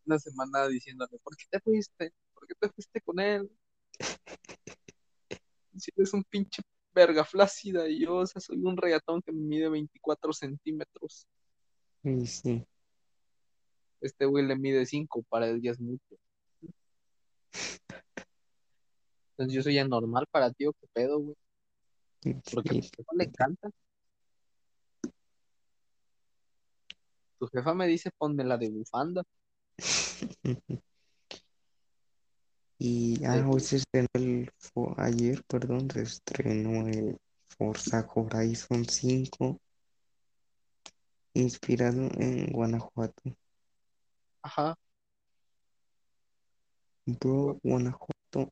Una 0.05 0.19
semana 0.19 0.67
diciéndole, 0.67 1.19
¿por 1.19 1.37
qué 1.37 1.45
te 1.49 1.59
fuiste? 1.61 2.13
¿Por 2.33 2.47
qué 2.47 2.53
te 2.59 2.69
fuiste 2.69 3.01
con 3.01 3.19
él? 3.19 3.49
Si 5.75 5.89
eres 5.95 6.13
un 6.13 6.23
pinche 6.25 6.61
verga 6.93 7.23
flácida 7.25 7.87
y 7.87 8.01
yo, 8.01 8.17
o 8.17 8.25
sea, 8.25 8.41
soy 8.41 8.57
un 8.57 8.77
regatón 8.77 9.21
que 9.21 9.31
me 9.31 9.41
mide 9.41 9.69
24 9.69 10.33
centímetros. 10.33 11.27
sí. 12.25 12.65
Este 14.01 14.25
güey 14.25 14.45
le 14.45 14.57
mide 14.57 14.85
5, 14.85 15.23
para 15.29 15.47
él 15.47 15.61
ya 15.61 15.71
es 15.71 15.79
mucho. 15.79 16.17
Entonces 19.31 19.55
yo 19.55 19.63
soy 19.63 19.77
anormal 19.79 20.27
para 20.29 20.51
ti, 20.51 20.65
¿o 20.65 20.73
qué 20.73 20.87
pedo, 20.93 21.19
güey? 21.19 21.35
Porque 22.53 22.69
a 22.69 22.73
tu 22.73 22.81
jefa 22.81 23.11
le 23.17 23.23
encanta. 23.23 23.69
Tu 27.39 27.47
jefa 27.47 27.73
me 27.73 27.87
dice, 27.87 28.11
ponme 28.17 28.43
la 28.43 28.57
de 28.57 28.69
bufanda. 28.69 29.23
Y 32.85 33.23
ah, 33.23 33.41
hoy 33.49 33.61
se 33.61 33.77
estrenó 33.77 34.09
el 34.15 34.51
ayer, 34.97 35.41
perdón, 35.47 35.89
se 35.89 36.01
estrenó 36.01 36.85
el 36.85 37.17
Forza 37.47 38.05
Horizon 38.13 38.83
5 38.83 39.57
inspirado 41.33 42.09
en 42.17 42.51
Guanajuato. 42.51 43.23
ajá. 44.41 44.75
Bro, 47.05 47.57
Guanajuato. 47.63 48.51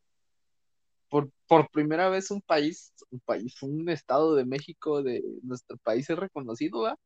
Por, 1.10 1.30
por 1.46 1.70
primera 1.70 2.08
vez 2.08 2.32
un 2.32 2.40
país, 2.40 2.94
un 3.10 3.20
país, 3.20 3.62
un 3.62 3.90
estado 3.90 4.36
de 4.36 4.46
México 4.46 5.04
de 5.04 5.22
nuestro 5.44 5.76
país 5.80 6.10
es 6.10 6.18
reconocido, 6.18 6.84
¿va? 6.84 6.98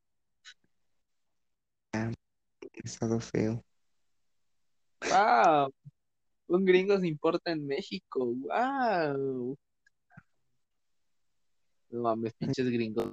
Estado 2.84 3.20
feo. 3.20 3.64
¡Wow! 5.10 5.74
Un 6.48 6.66
gringo 6.66 7.00
se 7.00 7.08
importa 7.08 7.52
en 7.52 7.66
México. 7.66 8.26
¡Wow! 8.26 9.58
No 11.90 12.02
mames, 12.02 12.34
pinches 12.36 12.70
gringos. 12.70 13.06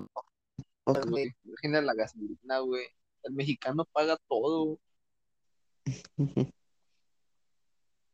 Imagina 0.86 1.80
la 1.80 1.94
gasolina, 1.94 2.58
güey. 2.60 2.86
El 3.22 3.32
mexicano 3.34 3.84
paga 3.84 4.16
todo. 4.28 4.78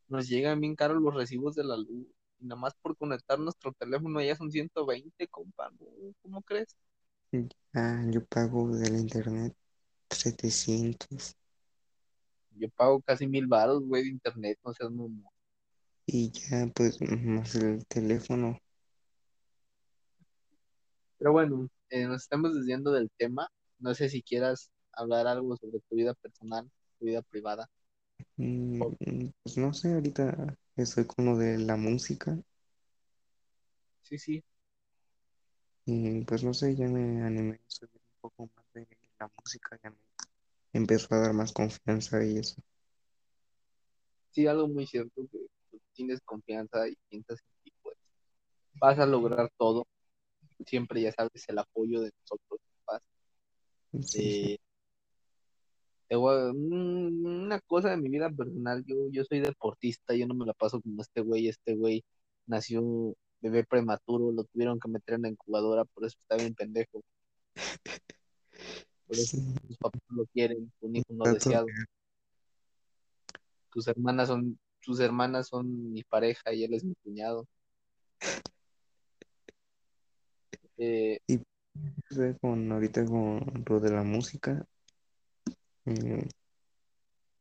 Nos 0.08 0.28
llegan 0.28 0.60
bien 0.60 0.76
caros 0.76 1.02
los 1.02 1.14
recibos 1.14 1.54
de 1.54 1.64
la 1.64 1.76
luz. 1.76 2.06
Y 2.40 2.46
nada 2.46 2.60
más 2.60 2.74
por 2.80 2.96
conectar 2.96 3.38
nuestro 3.38 3.72
teléfono 3.72 4.22
ya 4.22 4.36
son 4.36 4.50
120, 4.50 5.28
compa. 5.28 5.70
¿no? 5.70 5.86
¿Cómo 6.22 6.42
crees? 6.42 6.76
Ah, 7.74 8.04
yo 8.08 8.24
pago 8.24 8.68
del 8.76 8.96
internet 8.96 9.54
700 10.10 11.37
Yo 12.58 12.68
pago 12.70 13.00
casi 13.02 13.26
mil 13.26 13.46
baros, 13.46 13.82
güey, 13.84 14.04
de 14.04 14.10
internet. 14.10 14.58
No 14.64 14.72
seas 14.74 14.90
mamón. 14.90 15.24
y 16.06 16.32
ya 16.32 16.66
pues 16.74 16.98
más 17.00 17.54
el 17.54 17.86
teléfono. 17.86 18.58
Pero 21.18 21.32
bueno, 21.32 21.68
eh, 21.90 22.06
nos 22.06 22.22
estamos 22.22 22.54
desviando 22.54 22.92
del 22.92 23.10
tema. 23.16 23.48
No 23.78 23.94
sé 23.94 24.08
si 24.08 24.22
quieras 24.22 24.70
hablar 24.92 25.26
algo 25.28 25.56
sobre 25.56 25.80
tu 25.88 25.96
vida 25.96 26.14
personal, 26.14 26.70
tu 26.98 27.06
vida 27.06 27.22
privada. 27.22 27.68
Mm, 28.38 28.80
Pues 29.42 29.58
no 29.58 29.72
sé, 29.74 29.92
ahorita 29.94 30.56
estoy 30.76 31.04
con 31.06 31.26
lo 31.26 31.36
de 31.36 31.58
la 31.58 31.76
música 31.76 32.38
sí, 34.02 34.18
sí. 34.18 34.44
y 35.86 36.24
pues 36.24 36.44
no 36.44 36.54
sé, 36.54 36.76
ya 36.76 36.86
me 36.88 37.22
animé 37.24 37.56
a 37.56 37.60
subir 37.66 37.90
un 37.96 38.20
poco 38.20 38.50
más 38.56 38.66
de 38.74 38.86
la 39.18 39.30
música, 39.36 39.78
ya 39.82 39.90
me 39.90 39.96
empezó 40.72 41.14
a 41.14 41.18
dar 41.18 41.32
más 41.34 41.52
confianza 41.52 42.24
y 42.24 42.38
eso. 42.38 42.62
Sí, 44.30 44.46
algo 44.46 44.68
muy 44.68 44.86
cierto 44.86 45.22
que 45.32 45.38
tú 45.70 45.80
tienes 45.94 46.20
confianza 46.20 46.88
y 46.88 46.96
piensas 47.08 47.40
en 47.64 47.72
vas 48.74 48.98
a 48.98 49.06
lograr 49.06 49.50
todo. 49.58 49.86
Siempre 50.66 51.02
ya 51.02 51.12
sabes 51.12 51.48
el 51.48 51.58
apoyo 51.58 52.00
de 52.00 52.12
nosotros. 52.20 52.60
Sí, 54.00 54.58
Eh, 56.10 56.16
mm, 56.16 57.26
una 57.44 57.60
cosa 57.60 57.90
de 57.90 57.96
mi 57.98 58.08
vida 58.08 58.30
personal, 58.30 58.84
yo, 58.86 58.96
yo 59.12 59.24
soy 59.24 59.40
deportista, 59.40 60.14
yo 60.14 60.26
no 60.26 60.34
me 60.34 60.46
la 60.46 60.54
paso 60.54 60.80
como 60.80 61.02
este 61.02 61.20
güey, 61.20 61.48
este 61.48 61.74
güey 61.76 62.04
nació 62.46 63.14
bebé 63.40 63.64
prematuro, 63.64 64.32
lo 64.32 64.44
tuvieron 64.44 64.80
que 64.80 64.88
meter 64.88 65.16
en 65.16 65.22
la 65.22 65.28
incubadora, 65.28 65.84
por 65.84 66.06
eso 66.06 66.16
está 66.22 66.36
bien 66.36 66.54
pendejo, 66.54 67.02
por 69.08 69.16
eso 69.16 69.38
tus 69.66 69.78
papás 69.78 70.02
lo 70.10 70.26
quieren, 70.26 70.70
un 70.80 70.96
hijo 70.96 71.06
no 71.10 71.24
deseado, 71.32 71.66
tus 73.70 73.88
hermanas 73.88 74.28
son, 74.28 74.58
sus 74.80 75.00
hermanas 75.00 75.48
son 75.48 75.92
mi 75.92 76.02
pareja 76.02 76.52
y 76.52 76.64
él 76.64 76.74
es 76.74 76.84
mi 76.84 76.94
cuñado. 76.96 77.46
Eh, 80.76 81.18
Y 81.26 81.40
con 82.40 82.70
ahorita 82.70 83.04
con 83.06 83.64
lo 83.66 83.80
de 83.80 83.90
la 83.90 84.02
música, 84.02 84.64
eh, 85.86 86.28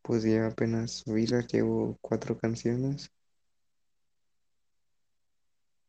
pues 0.01 0.23
ya 0.23 0.47
apenas 0.47 0.91
subida, 0.99 1.45
llevo 1.45 1.97
cuatro 2.01 2.37
canciones. 2.37 3.11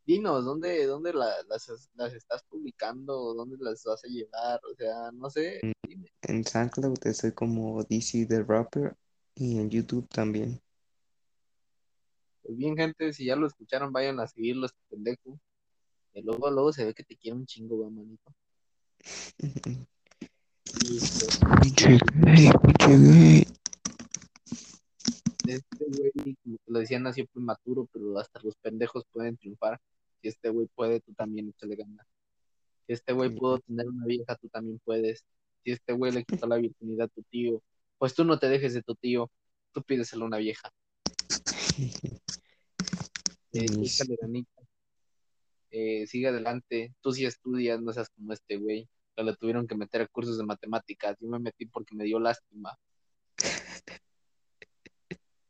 Dinos, 0.08 0.42
¿dónde, 0.42 0.86
dónde 0.86 1.12
la- 1.12 1.42
las, 1.48 1.90
las 1.94 2.14
estás 2.14 2.42
publicando? 2.48 3.34
¿Dónde 3.34 3.58
las 3.60 3.84
vas 3.84 4.02
a 4.02 4.08
llevar? 4.08 4.58
O 4.64 4.74
sea, 4.74 5.12
no 5.12 5.28
sé, 5.28 5.60
dime. 5.86 6.10
en 6.22 6.44
SoundCloud 6.44 6.96
estoy 7.04 7.32
como 7.32 7.84
DC 7.84 8.24
the 8.26 8.42
Rapper 8.42 8.96
y 9.34 9.58
en 9.58 9.68
YouTube 9.68 10.08
también. 10.08 10.60
Pues 12.42 12.56
bien, 12.56 12.74
gente, 12.74 13.12
si 13.12 13.26
ya 13.26 13.36
lo 13.36 13.46
escucharon, 13.46 13.92
vayan 13.92 14.18
a 14.18 14.26
seguirlo, 14.26 14.64
este 14.64 14.78
pendejo. 14.88 15.38
Y 16.14 16.22
luego, 16.22 16.50
luego 16.50 16.72
se 16.72 16.86
ve 16.86 16.94
que 16.94 17.04
te 17.04 17.14
quiere 17.14 17.36
un 17.36 17.44
chingo, 17.44 17.78
va, 17.84 17.90
manito. 17.90 18.32
Este, 19.36 21.26
Pinche 21.60 21.98
gay, 22.14 22.50
pinche 22.62 22.96
gay. 22.98 23.46
este 25.46 25.84
güey, 25.86 26.12
como 26.42 26.56
te 26.64 26.72
lo 26.72 26.78
decía, 26.78 26.98
nació 26.98 27.26
prematuro, 27.26 27.86
pero 27.92 28.18
hasta 28.18 28.40
los 28.42 28.56
pendejos 28.56 29.04
pueden 29.12 29.36
triunfar. 29.36 29.78
Si 30.20 30.28
este 30.28 30.50
güey 30.50 30.68
puede, 30.74 31.00
tú 31.00 31.12
también 31.14 31.48
échale 31.48 31.76
ganas. 31.76 32.06
Si 32.86 32.92
este 32.94 33.12
güey 33.12 33.30
pudo 33.34 33.58
tener 33.60 33.86
una 33.86 34.06
vieja, 34.06 34.36
tú 34.36 34.48
también 34.48 34.80
puedes. 34.84 35.24
Si 35.64 35.72
este 35.72 35.92
güey 35.92 36.12
le 36.12 36.24
quitó 36.24 36.46
la 36.46 36.56
virginidad 36.56 37.06
a 37.06 37.08
tu 37.08 37.22
tío, 37.24 37.62
pues 37.98 38.14
tú 38.14 38.24
no 38.24 38.38
te 38.38 38.48
dejes 38.48 38.74
de 38.74 38.82
tu 38.82 38.94
tío, 38.94 39.30
tú 39.72 39.82
pídeselo 39.82 40.24
a 40.24 40.28
una 40.28 40.38
vieja. 40.38 40.70
Eh, 43.50 43.64
échale 43.64 44.14
ganita, 44.20 44.60
eh, 45.70 46.06
sigue 46.06 46.28
adelante. 46.28 46.94
Tú 47.00 47.12
sí 47.12 47.24
estudias, 47.26 47.80
no 47.80 47.92
seas 47.92 48.08
como 48.10 48.32
este 48.32 48.56
güey. 48.56 48.88
Que 49.16 49.22
le 49.24 49.34
tuvieron 49.36 49.66
que 49.66 49.74
meter 49.74 50.02
a 50.02 50.06
cursos 50.06 50.38
de 50.38 50.44
matemáticas. 50.44 51.16
Yo 51.20 51.28
me 51.28 51.38
metí 51.38 51.66
porque 51.66 51.94
me 51.94 52.04
dio 52.04 52.20
lástima. 52.20 52.78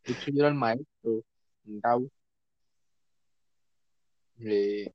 De 0.05 0.13
hecho, 0.13 0.31
yo 0.31 0.41
era 0.41 0.49
el 0.49 0.55
maestro. 0.55 1.23
Gau. 1.65 2.11
Eh, 4.41 4.91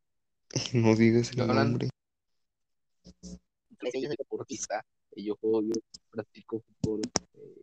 No 0.73 0.95
digas 0.95 1.31
el 1.31 1.41
hablando, 1.41 1.63
nombre. 1.79 1.89
yo 3.11 3.91
soy 3.91 4.07
deportista. 4.17 4.83
eh, 5.15 5.23
yo 5.23 5.35
juego, 5.35 5.61
yo 5.63 5.73
practico 6.09 6.61
fútbol. 6.81 7.01
Eh, 7.35 7.61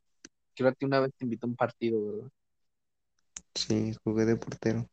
creo 0.54 0.74
que 0.74 0.86
una 0.86 1.00
vez 1.00 1.12
te 1.16 1.24
invité 1.24 1.46
a 1.46 1.48
un 1.48 1.56
partido, 1.56 2.04
¿verdad? 2.06 2.30
Sí, 3.54 3.94
jugué 4.04 4.24
de 4.24 4.36
portero. 4.36 4.86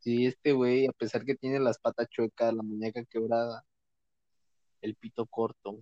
Sí, 0.00 0.26
este 0.26 0.52
güey, 0.52 0.86
a 0.86 0.92
pesar 0.92 1.24
que 1.24 1.34
tiene 1.34 1.58
las 1.58 1.78
patas 1.78 2.08
chuecas, 2.08 2.54
la 2.54 2.62
muñeca 2.62 3.04
quebrada, 3.04 3.64
el 4.80 4.94
pito 4.94 5.26
corto, 5.26 5.80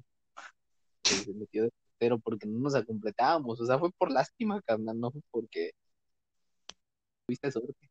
eh, 1.05 1.25
se 1.25 1.35
metió 1.35 1.65
de 1.65 1.71
portero 1.71 2.19
porque 2.19 2.47
no 2.47 2.59
nos 2.61 2.85
completábamos. 2.87 3.61
O 3.61 3.67
sea, 3.67 3.79
fue 3.79 3.91
por 3.93 4.11
lástima, 4.11 4.63
carnal, 4.63 4.99
no 4.99 5.11
fue 5.11 5.21
porque 5.31 5.73
tuviste 7.27 7.51
suerte. 7.53 7.91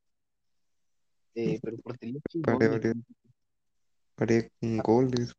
Eh, 1.36 1.60
pero 1.62 1.78
portería 1.78 2.20
Paré, 2.42 2.70
compa. 2.70 2.94
paré 4.16 4.52
con 4.60 4.78
goles. 4.80 5.34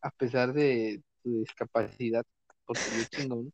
a 0.00 0.10
pesar 0.10 0.52
de 0.52 1.02
su 1.22 1.40
discapacidad, 1.40 2.24
portería 2.64 3.04
chingón. 3.10 3.52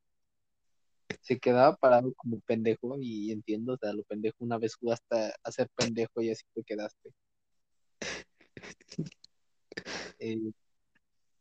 Se 1.20 1.38
quedaba 1.38 1.76
parado 1.76 2.12
como 2.14 2.40
pendejo 2.40 2.96
y 3.00 3.30
entiendo, 3.32 3.74
o 3.74 3.76
sea, 3.78 3.92
lo 3.92 4.02
pendejo 4.02 4.36
una 4.40 4.58
vez 4.58 4.74
jugaste 4.74 5.32
a 5.42 5.52
ser 5.52 5.68
pendejo 5.76 6.20
y 6.20 6.30
así 6.30 6.44
te 6.54 6.62
quedaste. 6.64 7.10
Eh, 10.18 10.52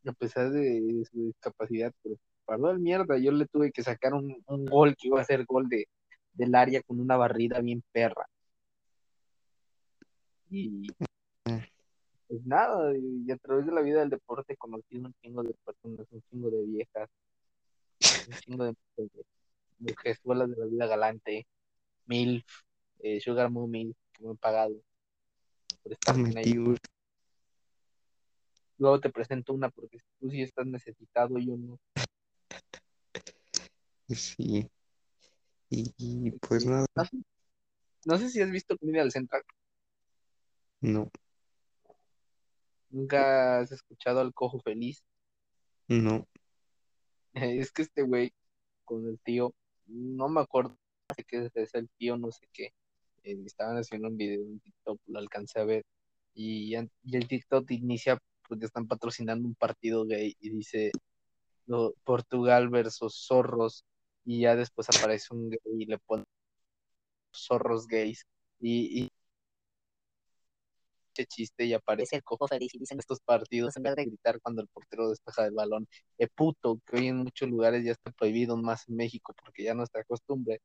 a 0.06 0.14
pesar 0.14 0.52
de 0.52 1.04
su 1.12 1.26
discapacidad, 1.28 1.94
pero 2.02 2.16
paró 2.46 2.68
al 2.68 2.80
mierda. 2.80 3.18
Yo 3.18 3.32
le 3.32 3.46
tuve 3.48 3.72
que 3.72 3.84
sacar 3.84 4.14
un, 4.14 4.42
un 4.48 4.66
gol 4.66 4.96
que 4.98 5.08
iba 5.08 5.22
a 5.22 5.26
ser 5.26 5.46
gol 5.46 5.68
de, 5.68 5.88
del 6.34 6.56
área 6.56 6.82
con 6.84 7.00
una 7.00 7.18
barrida 7.18 7.60
bien 7.60 7.84
perra. 7.92 8.26
Y 10.52 10.92
pues 12.28 12.46
nada, 12.46 12.94
y 12.94 13.32
a 13.32 13.38
través 13.38 13.66
de 13.66 13.72
la 13.72 13.82
vida 13.82 14.02
del 14.02 14.10
deporte 14.10 14.58
conocí 14.58 14.98
un 14.98 15.14
chingo 15.22 15.44
de 15.44 15.54
personas, 15.66 16.06
un 16.12 16.22
chingo 16.30 16.50
de 16.50 16.64
viejas, 16.66 17.10
un 18.28 18.34
chingo 18.36 18.66
de, 18.66 18.76
mujerzuelas 19.80 20.50
de 20.50 20.58
la 20.58 20.66
vida 20.66 20.88
galante, 20.88 21.48
MILF, 22.06 22.46
eh, 23.00 23.22
Sugar 23.22 23.50
Mummy, 23.50 23.96
que 24.12 24.24
me 24.24 24.30
han 24.32 24.38
pagado 24.38 24.76
por 25.84 25.94
estar 25.94 26.16
ellos. 26.16 26.36
Amateur. 26.36 26.78
Luego 28.78 29.00
te 29.00 29.10
presento 29.10 29.54
una 29.54 29.70
porque 29.70 30.00
tú 30.20 30.30
sí 30.30 30.42
estás 30.42 30.66
necesitado, 30.66 31.38
yo 31.38 31.56
no. 31.56 31.80
Sí. 34.10 34.68
Y, 35.70 35.94
y, 35.98 36.32
pues 36.32 36.66
nada, 36.66 36.86
no, 36.96 37.06
sé, 37.06 37.18
no 38.06 38.18
sé 38.18 38.30
si 38.30 38.42
has 38.42 38.52
visto 38.52 38.78
Comida 38.78 39.02
del 39.02 39.12
Central. 39.12 39.44
No, 40.82 41.12
Nunca 42.90 43.60
has 43.60 43.72
escuchado 43.72 44.20
al 44.20 44.34
Cojo 44.34 44.60
Feliz. 44.60 45.04
no. 45.88 46.28
Es 47.34 47.72
que 47.72 47.84
este 47.84 48.04
güey 48.04 48.34
con 48.86 49.08
el 49.08 49.20
tío, 49.20 49.54
no 49.88 50.28
me 50.30 50.42
acuerdo, 50.42 50.78
qué 51.28 51.50
es 51.56 51.74
el 51.76 51.90
tío, 51.98 52.18
no 52.18 52.32
sé 52.32 52.48
qué. 52.54 52.74
eh, 53.24 53.38
estaban 53.46 53.78
haciendo 53.78 54.10
un 54.10 54.18
video 54.18 54.42
en 54.42 54.60
TikTok, 54.60 55.00
lo 55.08 55.20
alcancé 55.20 55.60
a 55.60 55.66
ver. 55.66 55.84
Y, 56.34 56.76
an- 56.76 56.92
y 57.04 57.18
el 57.18 57.28
TikTok 57.28 57.70
inicia 57.72 58.18
porque 58.48 58.66
están 58.66 58.88
patrocinando 58.88 59.48
un 59.48 59.56
partido 59.56 60.06
gay 60.06 60.36
y 60.40 60.50
dice 60.50 60.92
Portugal 62.04 62.70
versus 62.70 63.26
zorros. 63.28 63.86
Y 64.26 64.42
ya 64.42 64.56
después 64.56 64.88
aparece 64.90 65.34
un 65.34 65.50
gay 65.50 65.60
y 65.80 65.86
le 65.86 65.98
pone 66.00 66.24
zorros 67.34 67.88
gays. 67.88 68.26
Y, 68.60 69.04
y 69.04 69.12
chiste 71.28 71.66
y 71.66 71.74
aparece 71.74 72.18
el 72.18 72.24
cojo 72.24 72.48
feliz 72.48 72.74
y 72.76 72.80
dicen 72.80 73.00
estos 73.00 73.20
partidos 73.22 73.76
en 73.78 73.84
vez 73.84 73.96
de 73.96 74.06
gritar 74.06 74.40
cuando 74.42 74.62
el 74.62 74.68
portero 74.70 75.10
despeja 75.10 75.46
el 75.46 75.54
balón, 75.54 75.88
eh 76.18 76.28
puto, 76.28 76.80
que 76.86 76.98
hoy 76.98 77.08
en 77.08 77.18
muchos 77.18 77.50
lugares 77.50 77.84
ya 77.86 77.92
está 77.94 78.12
prohibido 78.12 78.58
más 78.58 78.88
en 78.90 78.96
México 78.98 79.34
porque 79.44 79.64
ya 79.64 79.74
nuestra 79.74 80.04
costumbre, 80.06 80.62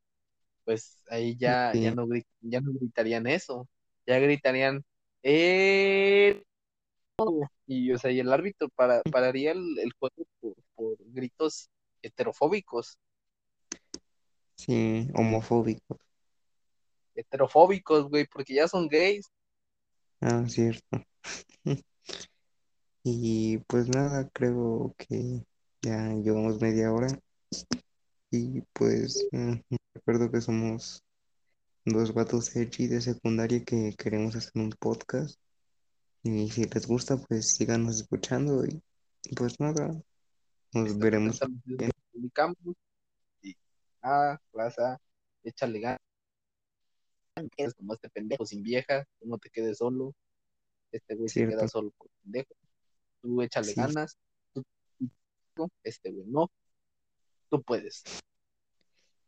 pues 0.65 1.03
ahí 1.11 1.37
ya, 1.37 1.73
ya 1.75 1.95
no 1.95 2.07
ya 2.41 2.61
no 2.61 2.73
gritarían 2.73 3.27
eso, 3.27 3.69
ya 4.07 4.19
gritarían 4.19 4.85
eh 5.23 6.43
y 7.67 7.93
o 7.93 7.99
sea, 7.99 8.11
y 8.13 8.21
el 8.21 8.33
árbitro 8.33 8.69
para, 8.71 9.03
pararía 9.03 9.53
el, 9.53 9.79
el 9.79 9.93
juego 9.99 10.27
por, 10.41 10.55
por 10.75 10.97
gritos 11.13 11.71
heterofóbicos, 12.03 12.99
sí, 14.57 15.09
homofóbico. 15.15 15.99
heterofóbicos, 17.15 18.09
güey, 18.09 18.27
porque 18.27 18.55
ya 18.55 18.69
son 18.69 18.89
gays. 18.89 19.31
Ah, 20.21 20.45
cierto. 20.49 21.05
Y 23.09 23.59
pues 23.69 23.89
nada, 23.89 24.29
creo 24.33 24.93
que 24.99 25.45
ya 25.81 26.13
llevamos 26.15 26.61
media 26.61 26.93
hora. 26.93 27.07
Y 28.33 28.63
pues 28.73 29.29
mm, 29.31 29.55
recuerdo 29.95 30.29
que 30.33 30.41
somos 30.41 31.05
dos 31.85 32.13
vatos 32.13 32.57
edgy 32.57 32.89
de 32.89 33.01
secundaria 33.01 33.63
que 33.65 33.95
queremos 33.97 34.35
hacer 34.35 34.51
un 34.57 34.71
podcast. 34.71 35.39
Y 36.25 36.51
si 36.51 36.65
les 36.65 36.89
gusta, 36.89 37.17
pues 37.17 37.55
síganos 37.55 38.01
escuchando. 38.01 38.65
Y 38.65 38.83
pues 39.37 39.61
nada, 39.61 39.95
nos 40.73 40.99
veremos. 40.99 41.39
publicamos 42.13 42.57
y 43.41 43.55
ah, 44.03 44.37
raza, 44.53 44.99
échale 45.45 45.79
ganas. 45.79 46.06
Como 47.77 47.95
este 47.95 48.09
pendejo 48.09 48.47
sin 48.47 48.63
vieja, 48.63 49.05
tú 49.19 49.29
no 49.29 49.39
te 49.39 49.51
quedes 49.51 49.79
solo, 49.79 50.15
este 50.93 51.15
güey 51.15 51.29
se 51.29 51.47
queda 51.47 51.69
solo 51.69 51.91
por 51.91 52.09
pendejo, 52.23 52.55
tú 53.21 53.43
échale 53.43 53.69
Sí. 53.69 53.75
ganas, 53.77 54.19
tú, 54.53 54.65
este 55.83 56.11
güey 56.11 56.27
no, 56.27 56.51
tú 57.51 57.63
puedes. 57.63 58.05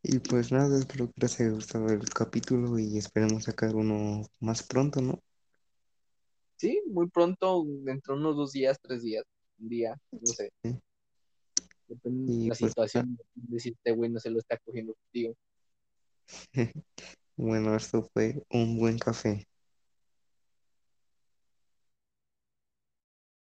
Y 0.01 0.19
pues 0.19 0.51
nada, 0.51 0.79
espero 0.79 1.07
que 1.07 1.21
les 1.21 1.39
haya 1.39 1.51
gustado 1.51 1.87
el 1.87 2.07
capítulo 2.09 2.79
y 2.79 2.97
esperemos 2.97 3.43
sacar 3.43 3.75
uno 3.75 4.23
más 4.39 4.63
pronto, 4.63 5.01
¿no? 5.01 5.21
Sí, 6.55 6.81
muy 6.87 7.07
pronto, 7.09 7.63
dentro 7.65 8.15
de 8.15 8.21
unos 8.21 8.35
dos 8.35 8.51
días, 8.53 8.77
tres 8.81 9.03
días, 9.03 9.23
un 9.59 9.69
día, 9.69 9.95
no 10.11 10.25
sé. 10.25 10.51
Sí. 10.63 10.79
Depende 11.87 12.33
de 12.33 12.43
la 12.43 12.47
pues 12.49 12.57
situación, 12.59 13.17
de 13.33 13.59
si 13.59 13.69
este 13.69 13.91
güey 13.91 14.09
no 14.09 14.19
se 14.19 14.29
lo 14.29 14.39
está 14.39 14.57
cogiendo 14.57 14.93
contigo. 14.93 15.35
bueno, 17.39 17.75
esto 17.75 18.03
fue 18.13 18.43
un 18.51 18.77
buen 18.77 18.99
café. 18.99 19.48